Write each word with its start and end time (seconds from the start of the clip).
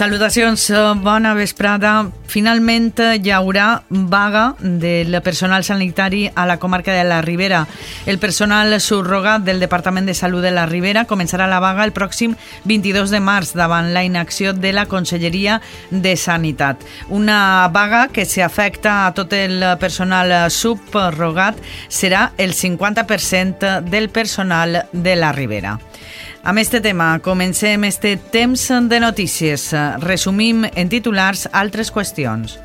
Salutacions, 0.00 0.62
bona 1.04 1.34
vesprada. 1.36 2.06
Finalment 2.24 2.94
hi 3.20 3.32
haurà 3.36 3.82
vaga 3.90 4.54
del 4.58 5.18
personal 5.20 5.60
sanitari 5.60 6.22
a 6.32 6.46
la 6.48 6.56
comarca 6.56 6.94
de 6.94 7.02
la 7.04 7.18
Ribera. 7.20 7.66
El 8.06 8.16
personal 8.18 8.72
subrogat 8.80 9.44
del 9.44 9.60
Departament 9.60 10.08
de 10.08 10.14
Salut 10.14 10.40
de 10.40 10.54
la 10.56 10.64
Ribera 10.64 11.04
començarà 11.04 11.50
la 11.50 11.60
vaga 11.60 11.84
el 11.84 11.92
pròxim 11.92 12.32
22 12.64 13.12
de 13.12 13.20
març 13.20 13.52
davant 13.52 13.92
la 13.92 14.06
inacció 14.08 14.54
de 14.54 14.72
la 14.72 14.86
Conselleria 14.88 15.60
de 15.90 16.16
Sanitat. 16.16 16.80
Una 17.10 17.68
vaga 17.68 18.06
que 18.08 18.24
si 18.24 18.40
afecta 18.40 19.04
a 19.04 19.12
tot 19.12 19.36
el 19.36 19.60
personal 19.84 20.32
subrogat 20.48 21.60
serà 21.90 22.30
el 22.38 22.56
50% 22.56 23.82
del 23.84 24.08
personal 24.08 24.86
de 24.92 25.16
la 25.16 25.36
Ribera. 25.36 25.76
Amb 26.42 26.58
este 26.58 26.80
tema 26.80 27.18
comencem 27.18 27.82
este 27.82 28.18
temps 28.30 28.68
de 28.88 28.98
notícies. 28.98 29.70
Resumim 29.98 30.64
en 30.74 30.88
titulars 30.88 31.46
altres 31.52 31.92
qüestions. 31.92 32.56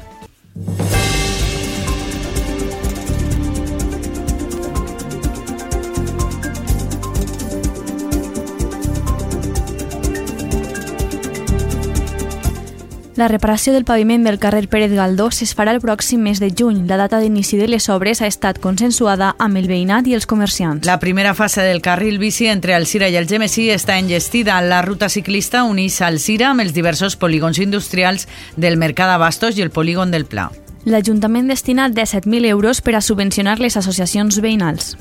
La 13.15 13.29
reparació 13.29 13.71
del 13.71 13.85
paviment 13.87 14.25
del 14.27 14.41
carrer 14.43 14.67
Pérez 14.67 14.91
Galdós 14.91 15.37
es 15.45 15.53
farà 15.55 15.71
el 15.71 15.79
pròxim 15.79 16.19
mes 16.19 16.41
de 16.43 16.49
juny. 16.51 16.81
La 16.89 16.97
data 16.99 17.21
d'inici 17.23 17.55
de 17.55 17.69
les 17.71 17.87
obres 17.87 18.19
ha 18.19 18.27
estat 18.27 18.59
consensuada 18.59 19.29
amb 19.39 19.55
el 19.55 19.69
veïnat 19.71 20.09
i 20.11 20.17
els 20.17 20.27
comerciants. 20.27 20.83
La 20.83 20.99
primera 20.99 21.31
fase 21.33 21.63
del 21.63 21.79
carril 21.81 22.19
bici 22.19 22.49
entre 22.51 22.75
Alcira 22.75 23.07
i 23.07 23.15
el 23.15 23.29
Gemesí 23.29 23.69
està 23.71 23.95
engestida. 24.03 24.59
La 24.59 24.81
ruta 24.83 25.07
ciclista 25.07 25.63
uneix 25.63 26.01
Alcira 26.03 26.49
amb 26.49 26.65
els 26.65 26.75
diversos 26.75 27.15
polígons 27.15 27.61
industrials 27.63 28.27
del 28.57 28.75
Mercat 28.75 29.07
d'Abastos 29.07 29.55
i 29.55 29.63
el 29.63 29.71
polígon 29.71 30.11
del 30.11 30.27
Pla. 30.27 30.49
L'Ajuntament 30.83 31.47
destina 31.47 31.87
17.000 31.87 32.51
euros 32.51 32.83
per 32.83 32.97
a 32.99 33.01
subvencionar 33.01 33.61
les 33.63 33.79
associacions 33.79 34.43
veïnals. 34.43 34.97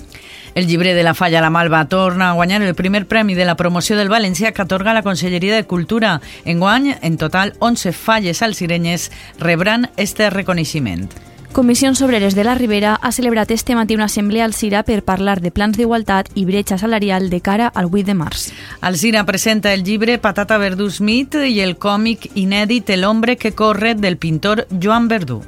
El 0.54 0.68
llibre 0.68 0.94
de 0.94 1.02
la 1.02 1.14
Falla 1.14 1.40
la 1.40 1.50
Malva 1.50 1.88
torna 1.88 2.30
a 2.30 2.32
guanyar 2.34 2.62
el 2.62 2.76
primer 2.76 3.06
premi 3.06 3.34
de 3.34 3.44
la 3.44 3.56
promoció 3.56 3.96
del 3.96 4.08
València 4.08 4.52
que 4.52 4.62
atorga 4.62 4.94
la 4.94 5.02
Conselleria 5.02 5.56
de 5.56 5.66
Cultura. 5.66 6.20
Enguany, 6.44 6.94
en 7.02 7.16
total, 7.18 7.54
11 7.58 7.92
falles 7.92 8.40
alcirenyes 8.40 9.10
rebran 9.40 9.90
este 9.96 10.30
reconeixement. 10.30 11.10
Comissions 11.54 12.02
Obreres 12.02 12.34
de 12.34 12.42
la 12.42 12.54
Ribera 12.54 12.98
ha 13.00 13.12
celebrat 13.12 13.50
este 13.50 13.74
matí 13.74 13.94
una 13.94 14.06
assemblea 14.06 14.44
al 14.44 14.54
CIRA 14.54 14.82
per 14.82 15.04
parlar 15.04 15.40
de 15.40 15.52
plans 15.54 15.76
d'igualtat 15.78 16.30
i 16.34 16.44
bretxa 16.44 16.78
salarial 16.78 17.30
de 17.30 17.40
cara 17.40 17.68
al 17.68 17.86
8 17.92 18.06
de 18.06 18.14
març. 18.14 18.48
El 18.82 18.98
CIRA 18.98 19.22
presenta 19.24 19.72
el 19.72 19.84
llibre 19.84 20.18
Patata 20.18 20.58
Verdú 20.58 20.90
Smith 20.90 21.34
i 21.34 21.60
el 21.62 21.76
còmic 21.78 22.30
inèdit 22.34 22.90
El 22.90 23.04
hombre 23.04 23.36
que 23.36 23.54
corre 23.54 23.94
del 23.94 24.18
pintor 24.18 24.66
Joan 24.82 25.06
Verdú. 25.06 25.42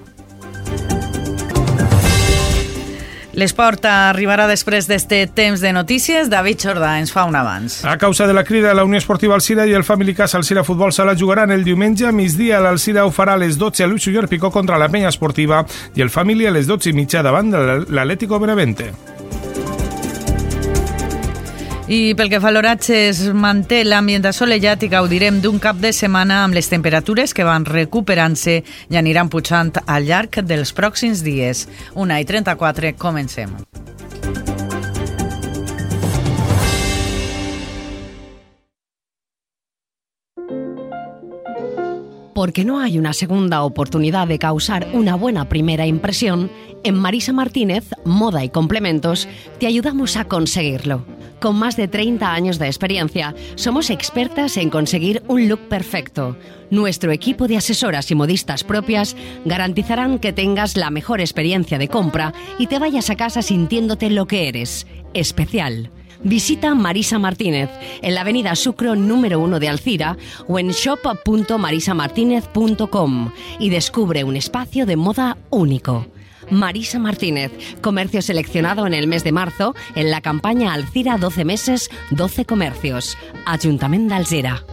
L'esport 3.37 3.85
arribarà 3.85 4.47
després 4.49 4.87
d'este 4.89 5.19
temps 5.37 5.61
de 5.61 5.73
notícies. 5.77 6.31
David 6.33 6.63
Jordà 6.65 6.95
ens 6.97 7.13
fa 7.13 7.27
un 7.29 7.37
abans. 7.37 7.83
A 7.85 7.99
causa 8.01 8.25
de 8.27 8.33
la 8.33 8.47
crida, 8.49 8.73
la 8.73 8.85
Unió 8.89 8.97
Esportiva 8.97 9.37
Alcira 9.37 9.67
i 9.69 9.75
el 9.77 9.85
Family 9.85 10.15
Casa 10.17 10.39
Alcira 10.41 10.65
Futbol 10.65 10.95
Sala 10.97 11.13
jugaran 11.15 11.53
el 11.53 11.65
diumenge 11.65 12.07
a 12.09 12.15
migdia. 12.17 12.63
L'Alcira 12.65 13.05
ho 13.05 13.13
farà 13.13 13.35
a 13.37 13.43
les 13.43 13.59
12 13.61 13.85
a 13.85 13.91
Uller 13.93 14.25
Picó 14.33 14.51
contra 14.51 14.79
la 14.81 14.89
penya 14.89 15.13
esportiva 15.13 15.67
i 15.95 16.01
el 16.01 16.09
Family 16.09 16.47
a 16.47 16.55
les 16.57 16.67
12 16.67 16.89
i 16.89 16.97
mitja 16.97 17.21
davant 17.23 17.53
de 17.53 17.63
l'Atlético 17.93 18.41
Benavente. 18.41 19.16
I 21.87 22.17
pel 22.19 22.27
que 22.27 22.41
fa 22.43 22.49
a 22.51 22.51
l'oratge 22.51 22.97
es 23.13 23.21
manté 23.31 23.85
l'ambient 23.87 24.27
assolellat 24.27 24.83
i 24.83 24.89
gaudirem 24.91 25.39
d'un 25.39 25.61
cap 25.63 25.79
de 25.79 25.93
setmana 25.95 26.41
amb 26.43 26.59
les 26.59 26.67
temperatures 26.67 27.31
que 27.31 27.47
van 27.47 27.63
recuperant-se 27.63 28.59
i 28.91 28.99
aniran 28.99 29.31
pujant 29.31 29.71
al 29.87 30.11
llarg 30.11 30.43
dels 30.43 30.75
pròxims 30.75 31.23
dies. 31.23 31.69
Una 31.95 32.19
i 32.19 32.27
34, 32.27 32.97
comencem. 32.99 33.55
Porque 42.37 42.67
no 42.67 42.81
hay 42.81 42.99
una 42.99 43.15
segunda 43.15 43.63
oportunidad 43.63 44.29
de 44.29 44.39
causar 44.39 44.89
una 44.93 45.15
buena 45.15 45.49
primera 45.49 45.87
impresión, 45.87 46.51
en 46.85 46.95
Marisa 46.95 47.33
Martínez, 47.33 47.89
Moda 48.05 48.45
y 48.45 48.51
Complementos, 48.51 49.27
te 49.59 49.67
ayudamos 49.67 50.19
a 50.19 50.27
conseguirlo. 50.27 51.07
Con 51.41 51.57
más 51.57 51.79
de 51.79 51.89
30 51.89 52.31
años 52.31 52.59
de 52.59 52.67
experiencia, 52.67 53.35
somos 53.55 53.89
expertas 53.89 54.59
en 54.59 54.69
conseguir 54.69 55.23
un 55.29 55.49
look 55.49 55.61
perfecto. 55.71 56.37
Nuestro 56.71 57.11
equipo 57.11 57.49
de 57.49 57.57
asesoras 57.57 58.11
y 58.11 58.15
modistas 58.15 58.65
propias 58.65 59.17
garantizarán 59.47 60.19
que 60.19 60.35
tengas 60.35 60.77
la 60.77 60.91
mejor 60.91 61.23
experiencia 61.23 61.79
de 61.79 61.89
compra 61.89 62.35
y 62.59 62.67
te 62.67 62.79
vayas 62.79 63.09
a 63.09 63.17
casa 63.17 63.41
sintiéndote 63.41 64.11
lo 64.11 64.27
que 64.27 64.49
eres, 64.49 64.87
especial. 65.15 65.91
Visita 66.27 66.75
Marisa 66.75 67.19
Martínez 67.21 67.71
en 68.03 68.17
la 68.17 68.23
avenida 68.23 68.57
Sucro 68.57 68.97
número 68.97 69.39
1 69.39 69.61
de 69.61 69.69
Alcira 69.69 70.17
o 70.49 70.59
en 70.59 70.71
shop.marisamartinez.com 70.71 73.31
y 73.61 73.71
descubre 73.71 74.25
un 74.25 74.35
espacio 74.35 74.87
de 74.87 74.97
moda 74.97 75.37
único. 75.51 76.09
Marisa 76.51 76.99
Martínez, 76.99 77.53
comercio 77.81 78.23
seleccionado 78.23 78.89
en 78.89 78.95
el 78.95 79.07
mes 79.07 79.23
de 79.23 79.31
marzo 79.31 79.77
en 79.95 80.11
la 80.11 80.21
campaña 80.21 80.73
Alcira 80.73 81.17
12 81.17 81.45
meses, 81.45 81.93
12 82.11 82.45
comercios. 82.45 83.17
Ayuntamiento 83.47 84.09
de 84.09 84.15
Alzira. 84.17 84.65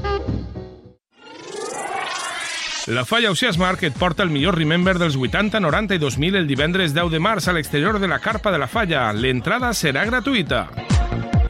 La 2.87 3.05
Falla 3.05 3.29
Oceas 3.29 3.59
Market 3.59 3.93
porta 3.93 4.23
el 4.23 4.31
millor 4.31 4.57
Remember 4.57 4.97
dels 4.97 5.15
80, 5.15 5.59
90 5.59 5.93
i 5.93 5.99
2000 5.99 6.35
el 6.35 6.47
divendres 6.47 6.95
10 6.95 7.11
de 7.13 7.19
març 7.21 7.47
a 7.47 7.53
l'exterior 7.53 7.99
de 7.99 8.07
la 8.09 8.17
carpa 8.19 8.51
de 8.51 8.57
la 8.57 8.67
Falla. 8.67 9.13
L'entrada 9.13 9.69
serà 9.77 10.03
gratuïta. 10.09 10.92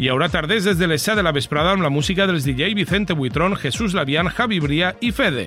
Hi 0.04 0.10
haurà 0.12 0.28
tarders 0.28 0.66
des 0.68 0.76
de 0.76 0.88
les 0.92 1.00
7 1.00 1.16
de 1.16 1.24
la 1.24 1.32
vesprada 1.32 1.72
amb 1.72 1.86
la 1.86 1.90
música 1.90 2.26
dels 2.28 2.44
DJ 2.44 2.74
Vicente 2.76 3.16
Buitrón, 3.16 3.56
Jesús 3.56 3.94
Labián, 3.96 4.28
Javi 4.28 4.58
Bria 4.60 4.90
i 5.00 5.14
Fede. 5.16 5.46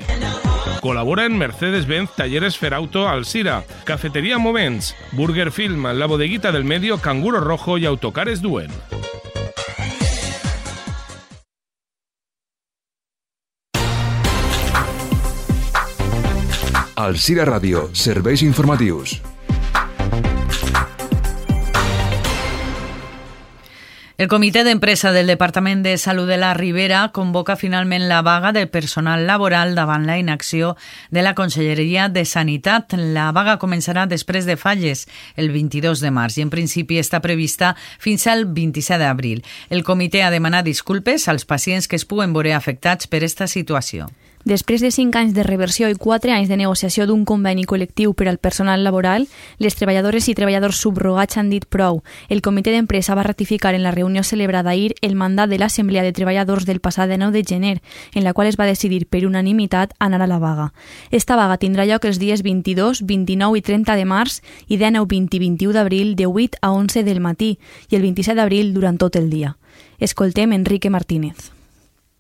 Col·laboren 0.81 1.37
Mercedes-Benz 1.37 2.15
Talleres 2.17 2.57
Ferauto 2.57 3.05
Alcira, 3.07 3.59
Cafeteria 3.85 4.39
Moments, 4.39 4.95
Burger 5.13 5.53
Film, 5.53 5.85
La 5.99 6.07
Bodeguita 6.07 6.53
del 6.53 6.65
Medio, 6.65 6.97
Canguro 6.97 7.45
Rojo 7.45 7.77
i 7.77 7.85
Autocares 7.85 8.41
Duen. 8.41 8.73
Alcira 16.97 17.45
Ràdio, 17.45 17.91
serveis 17.93 18.41
informatius. 18.41 19.21
El 24.19 24.29
comitè 24.29 24.63
d'empresa 24.65 25.11
del 25.13 25.29
Departament 25.29 25.83
de 25.85 25.99
Salut 26.01 26.25
de 26.25 26.39
la 26.41 26.55
Ribera 26.57 27.03
convoca 27.13 27.53
finalment 27.61 28.07
la 28.09 28.23
vaga 28.25 28.49
del 28.57 28.71
personal 28.73 29.27
laboral 29.29 29.75
davant 29.77 30.07
la 30.09 30.17
inacció 30.17 30.71
de 31.11 31.21
la 31.21 31.35
Conselleria 31.37 32.09
de 32.09 32.25
Sanitat. 32.25 32.97
La 32.97 33.29
vaga 33.37 33.59
començarà 33.61 34.07
després 34.09 34.49
de 34.49 34.57
falles 34.57 35.05
el 35.37 35.53
22 35.53 36.01
de 36.01 36.15
març 36.17 36.39
i 36.41 36.47
en 36.47 36.49
principi 36.49 36.97
està 36.97 37.21
prevista 37.21 37.75
fins 38.01 38.25
al 38.25 38.47
27 38.49 39.03
d'abril. 39.05 39.45
El 39.69 39.85
comitè 39.85 40.25
ha 40.25 40.33
demanat 40.33 40.65
disculpes 40.65 41.29
als 41.29 41.45
pacients 41.45 41.85
que 41.85 42.01
es 42.01 42.09
puguen 42.09 42.33
veure 42.33 42.57
afectats 42.57 43.13
per 43.13 43.21
esta 43.21 43.45
situació. 43.45 44.09
Després 44.47 44.79
de 44.79 44.93
cinc 44.95 45.17
anys 45.19 45.33
de 45.35 45.43
reversió 45.43 45.89
i 45.91 45.97
quatre 45.99 46.31
anys 46.31 46.47
de 46.47 46.55
negociació 46.55 47.03
d'un 47.11 47.25
conveni 47.27 47.65
col·lectiu 47.67 48.13
per 48.15 48.29
al 48.31 48.37
personal 48.39 48.85
laboral, 48.87 49.25
les 49.59 49.75
treballadores 49.75 50.29
i 50.31 50.37
treballadors 50.39 50.79
subrogats 50.79 51.41
han 51.41 51.51
dit 51.51 51.65
prou. 51.67 52.05
El 52.31 52.45
comitè 52.47 52.71
d'empresa 52.71 53.17
va 53.19 53.25
ratificar 53.27 53.75
en 53.75 53.83
la 53.83 53.91
reunió 53.91 54.23
celebrada 54.23 54.71
ahir 54.71 54.95
el 55.03 55.17
mandat 55.19 55.51
de 55.51 55.59
l'Assemblea 55.59 56.05
de 56.07 56.13
Treballadors 56.15 56.63
del 56.65 56.79
passat 56.79 57.11
9 57.11 57.35
de 57.35 57.43
gener, 57.43 57.81
en 58.15 58.23
la 58.23 58.35
qual 58.35 58.47
es 58.47 58.55
va 58.55 58.71
decidir 58.71 59.09
per 59.11 59.25
unanimitat 59.27 59.99
anar 59.99 60.23
a 60.23 60.31
la 60.31 60.39
vaga. 60.39 60.69
Esta 61.11 61.35
vaga 61.35 61.59
tindrà 61.59 61.83
lloc 61.83 62.07
els 62.07 62.23
dies 62.23 62.47
22, 62.47 63.03
29 63.03 63.59
i 63.59 63.67
30 63.67 63.99
de 63.99 64.07
març 64.07 64.39
i 64.69 64.79
19, 64.79 65.11
20 65.11 65.35
i 65.35 65.43
21 65.43 65.75
d'abril 65.75 66.15
de 66.15 66.31
8 66.31 66.63
a 66.63 66.71
11 66.71 67.03
del 67.03 67.19
matí 67.19 67.59
i 67.91 67.99
el 67.99 68.07
27 68.07 68.39
d'abril 68.39 68.75
durant 68.79 68.95
tot 68.95 69.19
el 69.19 69.27
dia. 69.29 69.57
Escoltem 69.99 70.55
Enrique 70.55 70.89
Martínez. 70.89 71.56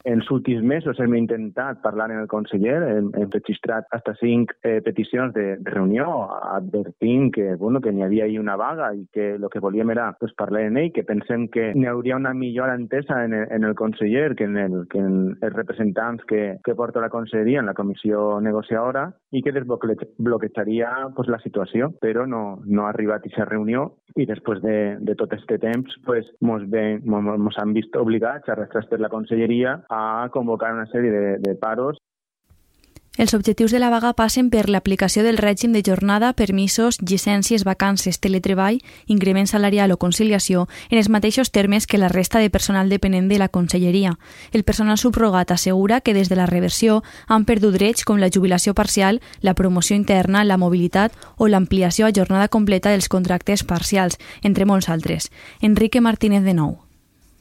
En 0.07 0.21
els 0.21 0.29
últims 0.31 0.63
mesos 0.63 1.01
hem 1.03 1.17
intentat 1.19 1.81
parlar 1.83 2.07
amb 2.13 2.23
el 2.23 2.29
conseller, 2.31 2.77
hem, 2.87 3.09
hem 3.19 3.31
registrat 3.33 3.89
hasta 3.97 4.13
cinc 4.21 4.53
eh, 4.63 4.79
peticions 4.87 5.35
de, 5.35 5.57
reunió, 5.67 6.07
advertint 6.53 7.33
que, 7.35 7.49
bueno, 7.59 7.81
que 7.83 7.91
n'hi 7.91 8.05
havia 8.07 8.29
ahí 8.29 8.39
una 8.39 8.55
vaga 8.57 8.93
i 8.95 9.03
que 9.13 9.33
el 9.35 9.49
que 9.51 9.63
volíem 9.65 9.91
era 9.91 10.13
pues, 10.21 10.35
parlar 10.39 10.63
amb 10.69 10.79
ell, 10.85 10.93
que 10.95 11.03
pensem 11.09 11.49
que 11.51 11.73
n'hi 11.75 11.91
hauria 11.91 12.21
una 12.21 12.35
millor 12.39 12.71
entesa 12.71 13.25
en 13.25 13.35
el, 13.35 13.49
en 13.51 13.67
el 13.67 13.75
conseller 13.75 14.37
que 14.39 14.47
en, 14.47 14.57
el, 14.63 14.79
que 14.93 15.03
en 15.03 15.19
els 15.41 15.57
representants 15.57 16.23
que, 16.31 16.59
que 16.63 16.77
porta 16.79 17.03
la 17.03 17.11
conselleria 17.11 17.65
en 17.65 17.67
la 17.67 17.75
comissió 17.75 18.39
negociadora 18.41 19.09
i 19.35 19.43
que 19.43 19.55
desbloquejaria 19.59 20.93
pues, 21.17 21.27
la 21.29 21.43
situació, 21.43 21.91
però 22.01 22.29
no, 22.31 22.61
no 22.65 22.87
ha 22.87 22.93
arribat 22.95 23.27
a 23.27 23.27
aquesta 23.27 23.51
reunió 23.51 23.89
i 24.17 24.25
després 24.29 24.63
de, 24.63 24.97
de 25.03 25.15
tot 25.19 25.33
aquest 25.35 25.51
temps 25.61 25.99
pues, 26.07 26.29
mos, 26.41 26.63
mos, 27.05 27.59
han 27.61 27.75
vist 27.77 27.97
obligats, 27.99 28.49
arrastrats 28.49 28.89
per 28.89 29.01
la 29.03 29.11
conselleria, 29.13 29.77
a 29.93 29.96
convocar 30.33 30.75
una 30.75 30.87
sèrie 30.91 31.11
de, 31.11 31.39
de 31.39 31.55
paros 31.55 31.99
Els 33.17 33.33
objectius 33.33 33.73
de 33.73 33.79
la 33.79 33.89
vaga 33.89 34.13
passen 34.13 34.51
per 34.53 34.67
l'aplicació 34.69 35.23
del 35.25 35.39
règim 35.41 35.73
de 35.73 35.81
jornada, 35.81 36.35
permisos, 36.37 36.99
llicències, 37.01 37.65
vacances, 37.65 38.21
teletreball, 38.21 38.83
increment 39.07 39.49
salarial 39.49 39.95
o 39.95 39.97
conciliació 39.97 40.67
en 40.91 41.01
els 41.01 41.09
mateixos 41.09 41.51
termes 41.51 41.87
que 41.87 41.97
la 41.97 42.13
resta 42.13 42.39
de 42.45 42.51
personal 42.51 42.93
dependent 42.93 43.33
de 43.33 43.39
la 43.41 43.49
conselleria. 43.49 44.19
El 44.53 44.65
personal 44.65 44.99
subrogat 44.99 45.51
assegura 45.51 46.03
que 46.03 46.13
des 46.13 46.29
de 46.29 46.37
la 46.37 46.45
reversió 46.45 47.03
han 47.27 47.49
perdut 47.49 47.81
drets 47.81 48.05
com 48.05 48.21
la 48.21 48.29
jubilació 48.29 48.75
parcial, 48.75 49.23
la 49.41 49.55
promoció 49.55 49.97
interna, 49.97 50.45
la 50.45 50.61
mobilitat 50.61 51.17
o 51.39 51.49
l'ampliació 51.49 52.05
a 52.05 52.13
jornada 52.13 52.49
completa 52.49 52.93
dels 52.93 53.09
contractes 53.09 53.65
parcials, 53.65 54.21
entre 54.43 54.69
molts 54.69 54.91
altres. 54.91 55.33
Enrique 55.63 56.05
Martínez 56.05 56.45
de 56.45 56.53
Nou. 56.53 56.86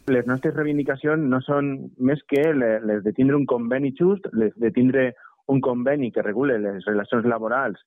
Les 0.06 0.28
nostres 0.30 0.54
reivindicacions 0.54 1.24
no 1.26 1.40
són 1.42 1.70
més 1.98 2.20
que 2.30 2.42
les 2.54 3.02
de 3.04 3.14
tindre 3.18 3.40
un 3.40 3.48
conveni 3.50 3.90
just, 3.98 4.28
les 4.38 4.54
de 4.62 4.70
tindre 4.72 5.14
un 5.50 5.62
conveni 5.66 6.12
que 6.14 6.22
regule 6.22 6.60
les 6.62 6.86
relacions 6.86 7.26
laborals 7.26 7.82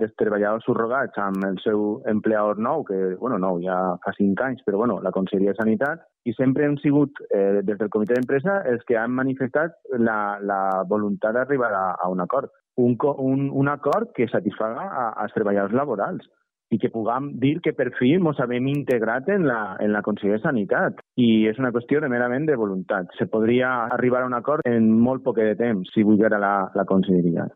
dels 0.00 0.12
treballadors 0.20 0.64
subrogats 0.68 1.16
amb 1.20 1.44
el 1.48 1.56
seu 1.64 2.02
empleador 2.12 2.60
nou, 2.60 2.84
que, 2.84 2.98
bueno, 3.20 3.38
nou, 3.40 3.60
ja 3.64 3.78
fa 4.04 4.12
cinc 4.16 4.40
anys, 4.44 4.60
però, 4.66 4.82
bueno, 4.82 4.98
la 5.04 5.12
Conselleria 5.16 5.52
de 5.52 5.60
Sanitat, 5.60 6.04
i 6.28 6.34
sempre 6.36 6.66
hem 6.68 6.76
sigut, 6.84 7.20
eh, 7.30 7.62
des 7.64 7.78
del 7.80 7.90
comitè 7.92 8.16
d'empresa, 8.16 8.60
els 8.68 8.84
que 8.88 8.98
han 9.00 9.16
manifestat 9.16 9.76
la, 9.96 10.18
la 10.40 10.62
voluntat 10.88 11.36
d'arribar 11.36 11.72
a, 11.76 11.86
a 12.00 12.08
un 12.12 12.24
acord. 12.24 12.52
Un, 12.80 12.96
un, 13.20 13.48
un 13.52 13.68
acord 13.68 14.12
que 14.16 14.28
satisfaga 14.32 15.12
als 15.20 15.34
treballadors 15.36 15.76
laborals 15.76 16.28
i 16.72 16.78
que 16.80 16.90
puguem 16.92 17.32
dir 17.42 17.58
que 17.64 17.74
per 17.76 17.90
fi 17.98 18.14
ens 18.16 18.40
hem 18.42 18.68
integrat 18.72 19.28
en 19.34 19.46
la, 19.48 19.76
en 19.80 19.92
la 19.92 20.02
Conselleria 20.02 20.40
de 20.40 20.46
Sanitat. 20.46 21.04
I 21.20 21.46
és 21.52 21.60
una 21.60 21.72
qüestió 21.74 22.00
de 22.00 22.08
merament 22.12 22.48
de 22.48 22.56
voluntat. 22.56 23.12
Se 23.18 23.28
podria 23.28 23.74
arribar 23.92 24.22
a 24.22 24.30
un 24.30 24.38
acord 24.38 24.64
en 24.68 24.88
molt 25.04 25.24
poc 25.26 25.36
de 25.42 25.54
temps 25.60 25.92
si 25.92 26.06
volguera 26.06 26.40
la, 26.40 26.54
la 26.74 26.88
Conselleria. 26.88 27.48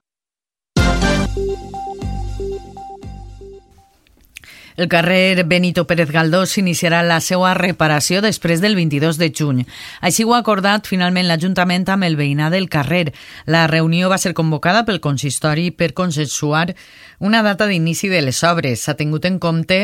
El 4.76 4.88
carrer 4.88 5.44
Benito 5.49 5.87
Pérez 5.87 6.11
Galdós 6.12 6.58
iniciarà 6.61 7.00
la 7.02 7.17
seva 7.25 7.55
reparació 7.56 8.20
després 8.20 8.61
del 8.61 8.76
22 8.76 9.17
de 9.17 9.31
juny. 9.32 9.64
Així 10.05 10.26
ho 10.26 10.34
ha 10.37 10.43
acordat 10.44 10.90
finalment 10.90 11.25
l'Ajuntament 11.31 11.88
amb 11.88 12.05
el 12.05 12.19
veïnat 12.20 12.52
del 12.52 12.69
carrer. 12.69 13.14
La 13.46 13.64
reunió 13.73 14.12
va 14.12 14.20
ser 14.20 14.34
convocada 14.37 14.84
pel 14.84 15.00
consistori 15.00 15.70
per 15.73 15.94
consensuar 15.96 16.75
una 17.19 17.43
data 17.43 17.67
d'inici 17.67 18.12
de 18.12 18.20
les 18.20 18.44
obres. 18.44 18.84
S'ha 18.84 18.99
tingut 19.00 19.25
en 19.25 19.40
compte 19.40 19.81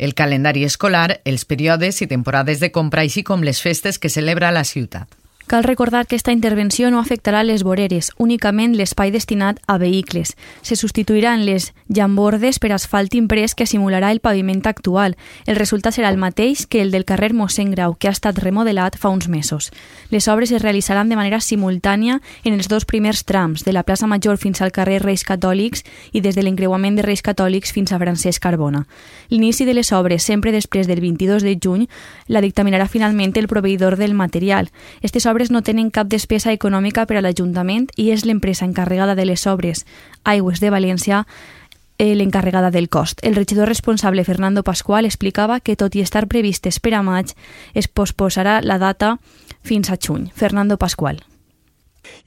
el 0.00 0.16
calendari 0.16 0.64
escolar, 0.64 1.20
els 1.28 1.44
períodes 1.44 2.00
i 2.00 2.08
temporades 2.08 2.64
de 2.64 2.72
compra, 2.72 3.04
així 3.04 3.22
com 3.22 3.44
les 3.44 3.60
festes 3.60 4.00
que 4.00 4.08
celebra 4.08 4.56
la 4.56 4.64
ciutat. 4.64 5.19
Cal 5.50 5.64
recordar 5.64 6.06
que 6.06 6.14
esta 6.14 6.30
intervenció 6.30 6.92
no 6.92 7.00
afectarà 7.00 7.42
les 7.42 7.64
voreres, 7.66 8.12
únicament 8.22 8.76
l'espai 8.78 9.10
destinat 9.10 9.58
a 9.66 9.78
vehicles. 9.82 10.36
Se 10.62 10.76
substituiran 10.78 11.42
les 11.42 11.72
llambordes 11.88 12.60
per 12.62 12.70
asfalt 12.70 13.16
imprès 13.18 13.56
que 13.58 13.66
simularà 13.66 14.12
el 14.14 14.20
paviment 14.22 14.62
actual. 14.70 15.16
El 15.50 15.56
resultat 15.58 15.96
serà 15.96 16.12
el 16.14 16.20
mateix 16.22 16.68
que 16.70 16.78
el 16.84 16.92
del 16.94 17.02
carrer 17.04 17.32
Mossèn 17.34 17.72
Grau, 17.74 17.96
que 17.98 18.06
ha 18.06 18.14
estat 18.14 18.38
remodelat 18.38 18.94
fa 18.94 19.10
uns 19.10 19.26
mesos. 19.26 19.72
Les 20.10 20.28
obres 20.28 20.52
es 20.52 20.62
realitzaran 20.62 21.10
de 21.10 21.18
manera 21.18 21.40
simultània 21.42 22.20
en 22.44 22.54
els 22.54 22.70
dos 22.70 22.86
primers 22.86 23.24
trams, 23.24 23.64
de 23.66 23.74
la 23.74 23.82
plaça 23.82 24.06
Major 24.06 24.38
fins 24.38 24.62
al 24.62 24.70
carrer 24.70 25.02
Reis 25.02 25.26
Catòlics 25.26 25.82
i 26.12 26.22
des 26.22 26.38
de 26.38 26.46
l'encreuament 26.46 26.94
de 26.94 27.02
Reis 27.02 27.26
Catòlics 27.26 27.74
fins 27.74 27.90
a 27.90 27.98
Francesc 27.98 28.38
Carbona. 28.38 28.84
L'inici 29.30 29.66
de 29.66 29.74
les 29.74 29.90
obres, 29.90 30.22
sempre 30.22 30.54
després 30.54 30.86
del 30.86 31.02
22 31.02 31.42
de 31.42 31.58
juny, 31.58 31.88
la 32.28 32.38
dictaminarà 32.38 32.86
finalment 32.86 33.34
el 33.34 33.50
proveïdor 33.50 33.98
del 33.98 34.14
material. 34.14 34.70
Estes 35.02 35.26
obres 35.26 35.39
obres 35.40 35.50
no 35.50 35.62
tenen 35.64 35.88
cap 35.88 36.04
despesa 36.12 36.52
econòmica 36.52 37.06
per 37.08 37.16
a 37.16 37.20
l'Ajuntament 37.24 37.86
i 37.96 38.10
és 38.12 38.26
l'empresa 38.28 38.66
encarregada 38.66 39.14
de 39.16 39.24
les 39.24 39.46
obres, 39.48 39.86
Aigües 40.28 40.60
de 40.60 40.68
València, 40.68 41.22
eh, 41.96 42.12
l'encarregada 42.14 42.68
del 42.70 42.90
cost. 42.90 43.24
El 43.24 43.38
regidor 43.40 43.72
responsable, 43.72 44.24
Fernando 44.24 44.62
Pascual, 44.62 45.08
explicava 45.08 45.60
que, 45.60 45.78
tot 45.80 45.96
i 45.96 46.04
estar 46.04 46.26
previstes 46.28 46.76
per 46.76 46.92
a 46.92 47.00
maig, 47.00 47.32
es 47.72 47.88
posposarà 47.88 48.60
la 48.60 48.76
data 48.76 49.16
fins 49.64 49.88
a 49.88 49.96
juny. 49.96 50.28
Fernando 50.36 50.76
Pascual. 50.76 51.24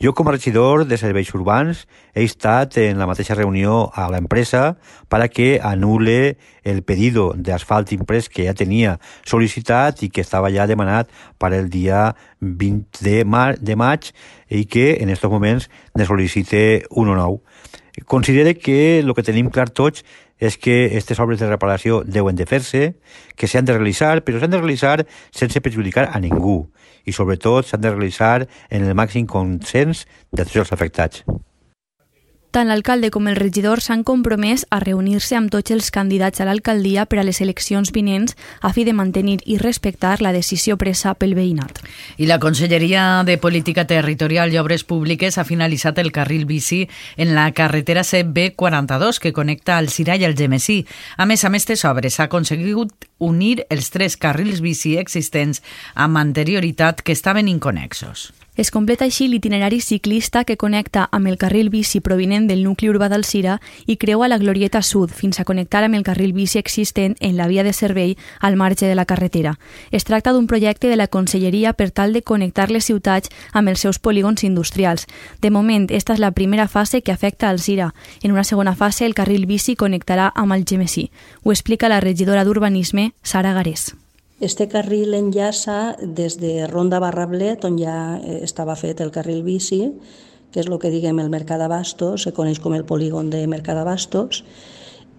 Jo, 0.02 0.14
com 0.14 0.28
a 0.28 0.34
regidor 0.34 0.86
de 0.88 0.98
serveis 0.98 1.30
urbans, 1.34 1.86
he 2.14 2.26
estat 2.28 2.78
en 2.82 3.00
la 3.00 3.08
mateixa 3.10 3.38
reunió 3.38 3.92
a 3.94 4.10
l'empresa 4.12 4.76
per 5.10 5.22
a 5.24 5.30
que 5.32 5.60
anule 5.64 6.38
el 6.64 6.84
pedido 6.84 7.32
d'asfalt 7.36 7.94
imprès 7.96 8.30
que 8.30 8.48
ja 8.48 8.56
tenia 8.58 8.98
sol·licitat 9.30 10.04
i 10.04 10.10
que 10.10 10.26
estava 10.26 10.52
ja 10.52 10.68
demanat 10.68 11.12
per 11.38 11.54
el 11.54 11.70
dia 11.70 12.16
20 12.42 13.04
de, 13.04 13.24
mar 13.24 13.56
de 13.60 13.78
maig 13.80 14.12
i 14.50 14.66
que 14.66 14.98
en 15.00 15.14
aquests 15.14 15.32
moments 15.32 15.70
ne 15.96 16.10
sol·licite 16.10 16.84
un 16.92 17.14
o 17.14 17.18
nou. 17.20 17.42
Considere 18.10 18.56
que 18.58 19.00
el 19.00 19.14
que 19.14 19.24
tenim 19.24 19.52
clar 19.54 19.70
tots 19.70 20.04
és 20.44 20.58
que 20.58 20.88
aquestes 20.90 21.20
obres 21.24 21.40
de 21.40 21.48
reparació 21.48 22.02
deuen 22.04 22.36
de 22.36 22.48
fer-se, 22.50 22.96
que 23.38 23.48
s'han 23.48 23.70
de 23.70 23.78
realitzar, 23.78 24.24
però 24.26 24.42
s'han 24.42 24.52
de 24.52 24.60
realitzar 24.60 25.06
sense 25.32 25.62
perjudicar 25.62 26.10
a 26.12 26.20
ningú 26.20 26.66
i 27.06 27.16
sobretot 27.16 27.68
s'han 27.68 27.84
de 27.84 27.92
realitzar 27.92 28.48
en 28.70 28.86
el 28.88 28.96
màxim 28.98 29.28
consens 29.28 30.06
de 30.32 30.44
tots 30.44 30.62
els 30.64 30.74
afectats. 30.76 31.24
Tant 32.54 32.70
l'alcalde 32.70 33.10
com 33.10 33.26
el 33.26 33.34
regidor 33.34 33.80
s'han 33.82 34.04
compromès 34.06 34.68
a 34.70 34.78
reunir-se 34.78 35.34
amb 35.34 35.50
tots 35.50 35.74
els 35.74 35.88
candidats 35.90 36.38
a 36.38 36.46
l'alcaldia 36.46 37.08
per 37.10 37.18
a 37.18 37.24
les 37.26 37.40
eleccions 37.42 37.90
vinents 37.96 38.36
a 38.62 38.70
fi 38.76 38.84
de 38.86 38.94
mantenir 38.94 39.40
i 39.50 39.58
respectar 39.58 40.20
la 40.22 40.30
decisió 40.36 40.78
presa 40.78 41.16
pel 41.18 41.34
veïnat. 41.34 41.82
I 42.22 42.30
la 42.30 42.38
Conselleria 42.38 43.24
de 43.26 43.40
Política 43.42 43.88
Territorial 43.90 44.54
i 44.54 44.62
Obres 44.62 44.86
Públiques 44.86 45.40
ha 45.42 45.48
finalitzat 45.50 45.98
el 45.98 46.12
carril 46.14 46.46
bici 46.46 46.84
en 47.18 47.34
la 47.34 47.48
carretera 47.58 48.06
CB42 48.06 49.18
que 49.18 49.34
connecta 49.34 49.80
el 49.80 49.90
Cira 49.90 50.14
i 50.22 50.30
el 50.30 50.38
Gemesí. 50.38 50.84
A 51.18 51.26
més, 51.26 51.42
amb 51.42 51.58
aquestes 51.58 51.88
obres 51.90 52.20
s'ha 52.20 52.30
aconseguit 52.30 53.10
unir 53.18 53.66
els 53.74 53.90
tres 53.90 54.14
carrils 54.14 54.62
bici 54.62 55.00
existents 55.02 55.66
amb 55.96 56.22
anterioritat 56.22 57.02
que 57.02 57.18
estaven 57.18 57.50
inconexos. 57.50 58.30
Es 58.56 58.70
completa 58.70 59.06
així 59.06 59.26
l'itinerari 59.28 59.80
ciclista 59.82 60.44
que 60.46 60.60
connecta 60.62 61.08
amb 61.12 61.26
el 61.26 61.40
carril 61.42 61.72
bici 61.74 62.02
provinent 62.06 62.46
del 62.46 62.62
nucli 62.62 62.92
urbà 62.92 63.08
d'Alcira 63.10 63.56
i 63.90 63.96
creua 63.98 64.28
la 64.30 64.38
Glorieta 64.38 64.84
Sud 64.86 65.10
fins 65.10 65.40
a 65.40 65.46
connectar 65.50 65.82
amb 65.88 65.98
el 65.98 66.04
carril 66.06 66.36
bici 66.38 66.60
existent 66.62 67.16
en 67.20 67.34
la 67.36 67.48
via 67.50 67.64
de 67.64 67.74
servei 67.74 68.14
al 68.40 68.56
marge 68.56 68.86
de 68.86 68.94
la 68.94 69.08
carretera. 69.10 69.58
Es 69.90 70.06
tracta 70.06 70.36
d'un 70.38 70.46
projecte 70.46 70.88
de 70.88 71.00
la 71.02 71.08
Conselleria 71.08 71.74
per 71.74 71.90
tal 71.90 72.14
de 72.14 72.22
connectar 72.22 72.70
les 72.70 72.86
ciutats 72.86 73.34
amb 73.54 73.74
els 73.74 73.80
seus 73.82 73.98
polígons 73.98 74.44
industrials. 74.44 75.08
De 75.42 75.50
moment, 75.50 75.90
esta 75.90 76.14
és 76.14 76.22
la 76.22 76.32
primera 76.38 76.68
fase 76.68 77.02
que 77.02 77.12
afecta 77.12 77.50
Alcira. 77.50 77.96
En 78.22 78.38
una 78.38 78.44
segona 78.44 78.76
fase, 78.76 79.08
el 79.08 79.18
carril 79.18 79.48
bici 79.48 79.76
connectarà 79.76 80.30
amb 80.36 80.54
el 80.54 80.70
Gemesí. 80.70 81.10
Ho 81.42 81.52
explica 81.52 81.90
la 81.90 82.02
regidora 82.02 82.46
d'Urbanisme, 82.46 83.14
Sara 83.24 83.54
Garés. 83.54 83.96
Este 84.42 84.68
carril 84.68 85.14
enllaça 85.14 85.96
des 86.02 86.40
de 86.42 86.66
Ronda 86.68 87.00
Barrablet, 87.00 87.64
on 87.66 87.78
ja 87.78 88.18
eh, 88.18 88.40
estava 88.44 88.76
fet 88.76 89.02
el 89.02 89.12
carril 89.14 89.44
bici, 89.46 89.92
que 90.52 90.62
és 90.62 90.70
el 90.70 90.80
que 90.82 90.90
diguem 90.94 91.20
el 91.22 91.30
Mercat 91.30 91.62
d'Abastos, 91.62 92.26
se 92.26 92.34
coneix 92.34 92.60
com 92.60 92.74
el 92.74 92.86
polígon 92.86 93.30
de 93.30 93.46
Mercat 93.48 93.78
d'Abastos, 93.78 94.42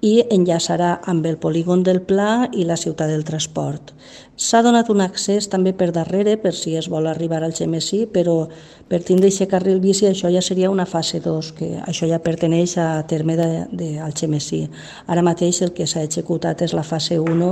i 0.04 0.18
enllaçarà 0.34 0.98
amb 1.08 1.24
el 1.24 1.38
polígon 1.40 1.82
del 1.86 2.02
Pla 2.04 2.50
i 2.52 2.66
la 2.68 2.76
ciutat 2.76 3.08
del 3.08 3.24
transport. 3.24 3.94
S'ha 4.36 4.60
donat 4.66 4.90
un 4.92 5.00
accés 5.00 5.48
també 5.48 5.72
per 5.72 5.92
darrere, 5.96 6.34
per 6.36 6.52
si 6.52 6.74
es 6.76 6.90
vol 6.92 7.06
arribar 7.08 7.40
al 7.42 7.54
Gemesí, 7.56 8.02
però 8.10 8.48
per 8.90 9.00
tindre 9.06 9.30
aquest 9.30 9.48
carril 9.54 9.80
bici 9.80 10.10
això 10.10 10.28
ja 10.34 10.42
seria 10.42 10.74
una 10.74 10.84
fase 10.90 11.22
2, 11.24 11.52
que 11.56 11.70
això 11.86 12.10
ja 12.10 12.20
perteneix 12.20 12.76
a 12.82 12.90
terme 13.08 13.38
de, 13.40 13.48
de, 13.72 13.90
al 14.02 14.12
Gemesí. 14.12 14.66
Ara 15.06 15.24
mateix 15.24 15.62
el 15.62 15.72
que 15.72 15.86
s'ha 15.86 16.04
executat 16.04 16.66
és 16.66 16.76
la 16.76 16.84
fase 16.84 17.16
1, 17.22 17.50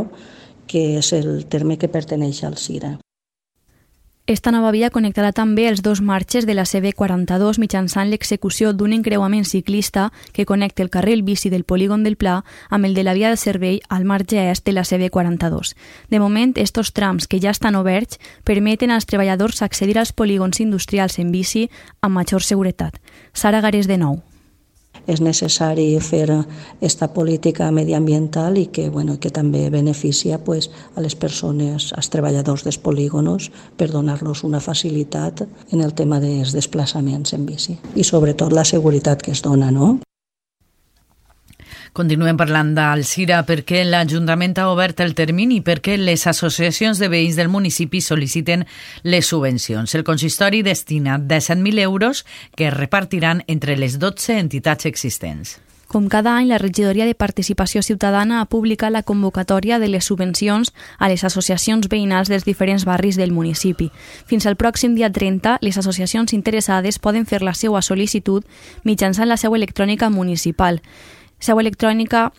que 0.66 0.98
és 0.98 1.12
el 1.12 1.46
terme 1.46 1.78
que 1.78 1.88
perteneix 1.88 2.44
al 2.44 2.56
CIRA. 2.56 2.98
Esta 4.24 4.52
nova 4.54 4.70
via 4.70 4.88
connectarà 4.94 5.32
també 5.34 5.64
els 5.66 5.80
dos 5.82 5.98
marxes 6.00 6.46
de 6.46 6.54
la 6.54 6.62
CB42 6.62 7.58
mitjançant 7.58 8.06
l'execució 8.08 8.70
d'un 8.72 8.94
encreuament 8.94 9.44
ciclista 9.44 10.12
que 10.32 10.46
connecta 10.46 10.84
el 10.84 10.92
carril 10.94 11.24
bici 11.26 11.50
del 11.50 11.66
polígon 11.66 12.06
del 12.06 12.16
Pla 12.16 12.44
amb 12.70 12.86
el 12.86 12.94
de 12.94 13.02
la 13.02 13.16
via 13.18 13.34
de 13.34 13.36
servei 13.36 13.82
al 13.88 14.06
marge 14.06 14.38
est 14.38 14.64
de 14.64 14.78
la 14.78 14.86
CB42. 14.86 15.74
De 16.08 16.20
moment, 16.22 16.54
estos 16.56 16.94
trams 16.94 17.26
que 17.26 17.42
ja 17.42 17.50
estan 17.50 17.74
oberts 17.74 18.20
permeten 18.44 18.92
als 18.94 19.10
treballadors 19.10 19.60
accedir 19.60 19.98
als 19.98 20.12
polígons 20.12 20.60
industrials 20.60 21.18
en 21.18 21.32
bici 21.32 21.68
amb 22.00 22.14
major 22.14 22.46
seguretat. 22.46 23.02
Sara 23.34 23.60
Garés 23.60 23.90
de 23.90 23.98
nou 23.98 24.22
és 25.06 25.20
necessari 25.20 25.88
fer 26.00 26.28
aquesta 26.32 27.08
política 27.14 27.70
mediambiental 27.70 28.58
i 28.58 28.66
que, 28.72 28.88
bueno, 28.90 29.18
que 29.20 29.30
també 29.30 29.68
beneficia 29.70 30.38
pues, 30.44 30.70
a 30.94 31.00
les 31.00 31.16
persones, 31.16 31.90
als 31.96 32.10
treballadors 32.12 32.64
dels 32.64 32.78
polígonos, 32.78 33.50
per 33.76 33.90
donar-los 33.90 34.44
una 34.44 34.60
facilitat 34.60 35.44
en 35.72 35.80
el 35.80 35.94
tema 35.94 36.20
dels 36.20 36.54
desplaçaments 36.54 37.34
en 37.34 37.46
bici 37.46 37.78
i 37.94 38.04
sobretot 38.04 38.52
la 38.52 38.64
seguretat 38.64 39.22
que 39.22 39.32
es 39.32 39.42
dona, 39.42 39.70
no? 39.70 39.98
Continuem 41.92 42.38
parlant 42.40 42.70
d'Alcira 42.72 43.42
perquè 43.44 43.82
l'Ajuntament 43.84 44.54
ha 44.56 44.70
obert 44.72 45.02
el 45.04 45.10
termini 45.12 45.58
perquè 45.60 45.98
les 46.00 46.22
associacions 46.30 46.96
de 46.96 47.10
veïns 47.12 47.36
del 47.36 47.50
municipi 47.52 48.00
sol·liciten 48.00 48.64
les 49.04 49.28
subvencions. 49.28 49.92
El 49.92 50.06
consistori 50.08 50.62
destina 50.64 51.18
17.000 51.20 51.84
euros 51.84 52.24
que 52.56 52.70
es 52.70 52.74
repartiran 52.78 53.44
entre 53.46 53.76
les 53.76 53.98
12 54.00 54.38
entitats 54.38 54.88
existents. 54.88 55.58
Com 55.92 56.08
cada 56.08 56.32
any, 56.38 56.48
la 56.48 56.56
Regidoria 56.56 57.04
de 57.04 57.12
Participació 57.12 57.82
Ciutadana 57.84 58.40
ha 58.40 58.48
publicat 58.48 58.88
la 58.94 59.02
convocatòria 59.04 59.76
de 59.76 59.92
les 59.92 60.06
subvencions 60.08 60.72
a 60.96 61.12
les 61.12 61.20
associacions 61.28 61.92
veïnals 61.92 62.32
dels 62.32 62.48
diferents 62.48 62.86
barris 62.88 63.20
del 63.20 63.36
municipi. 63.36 63.90
Fins 64.24 64.48
al 64.48 64.56
pròxim 64.56 64.96
dia 64.96 65.12
30, 65.12 65.58
les 65.60 65.76
associacions 65.76 66.32
interessades 66.32 66.96
poden 66.96 67.28
fer 67.28 67.44
la 67.44 67.52
seva 67.52 67.84
sol·licitud 67.84 68.48
mitjançant 68.88 69.28
la 69.28 69.36
seu 69.36 69.52
electrònica 69.52 70.08
municipal 70.08 70.80
seu 71.42 71.58
electrònica 71.60 72.30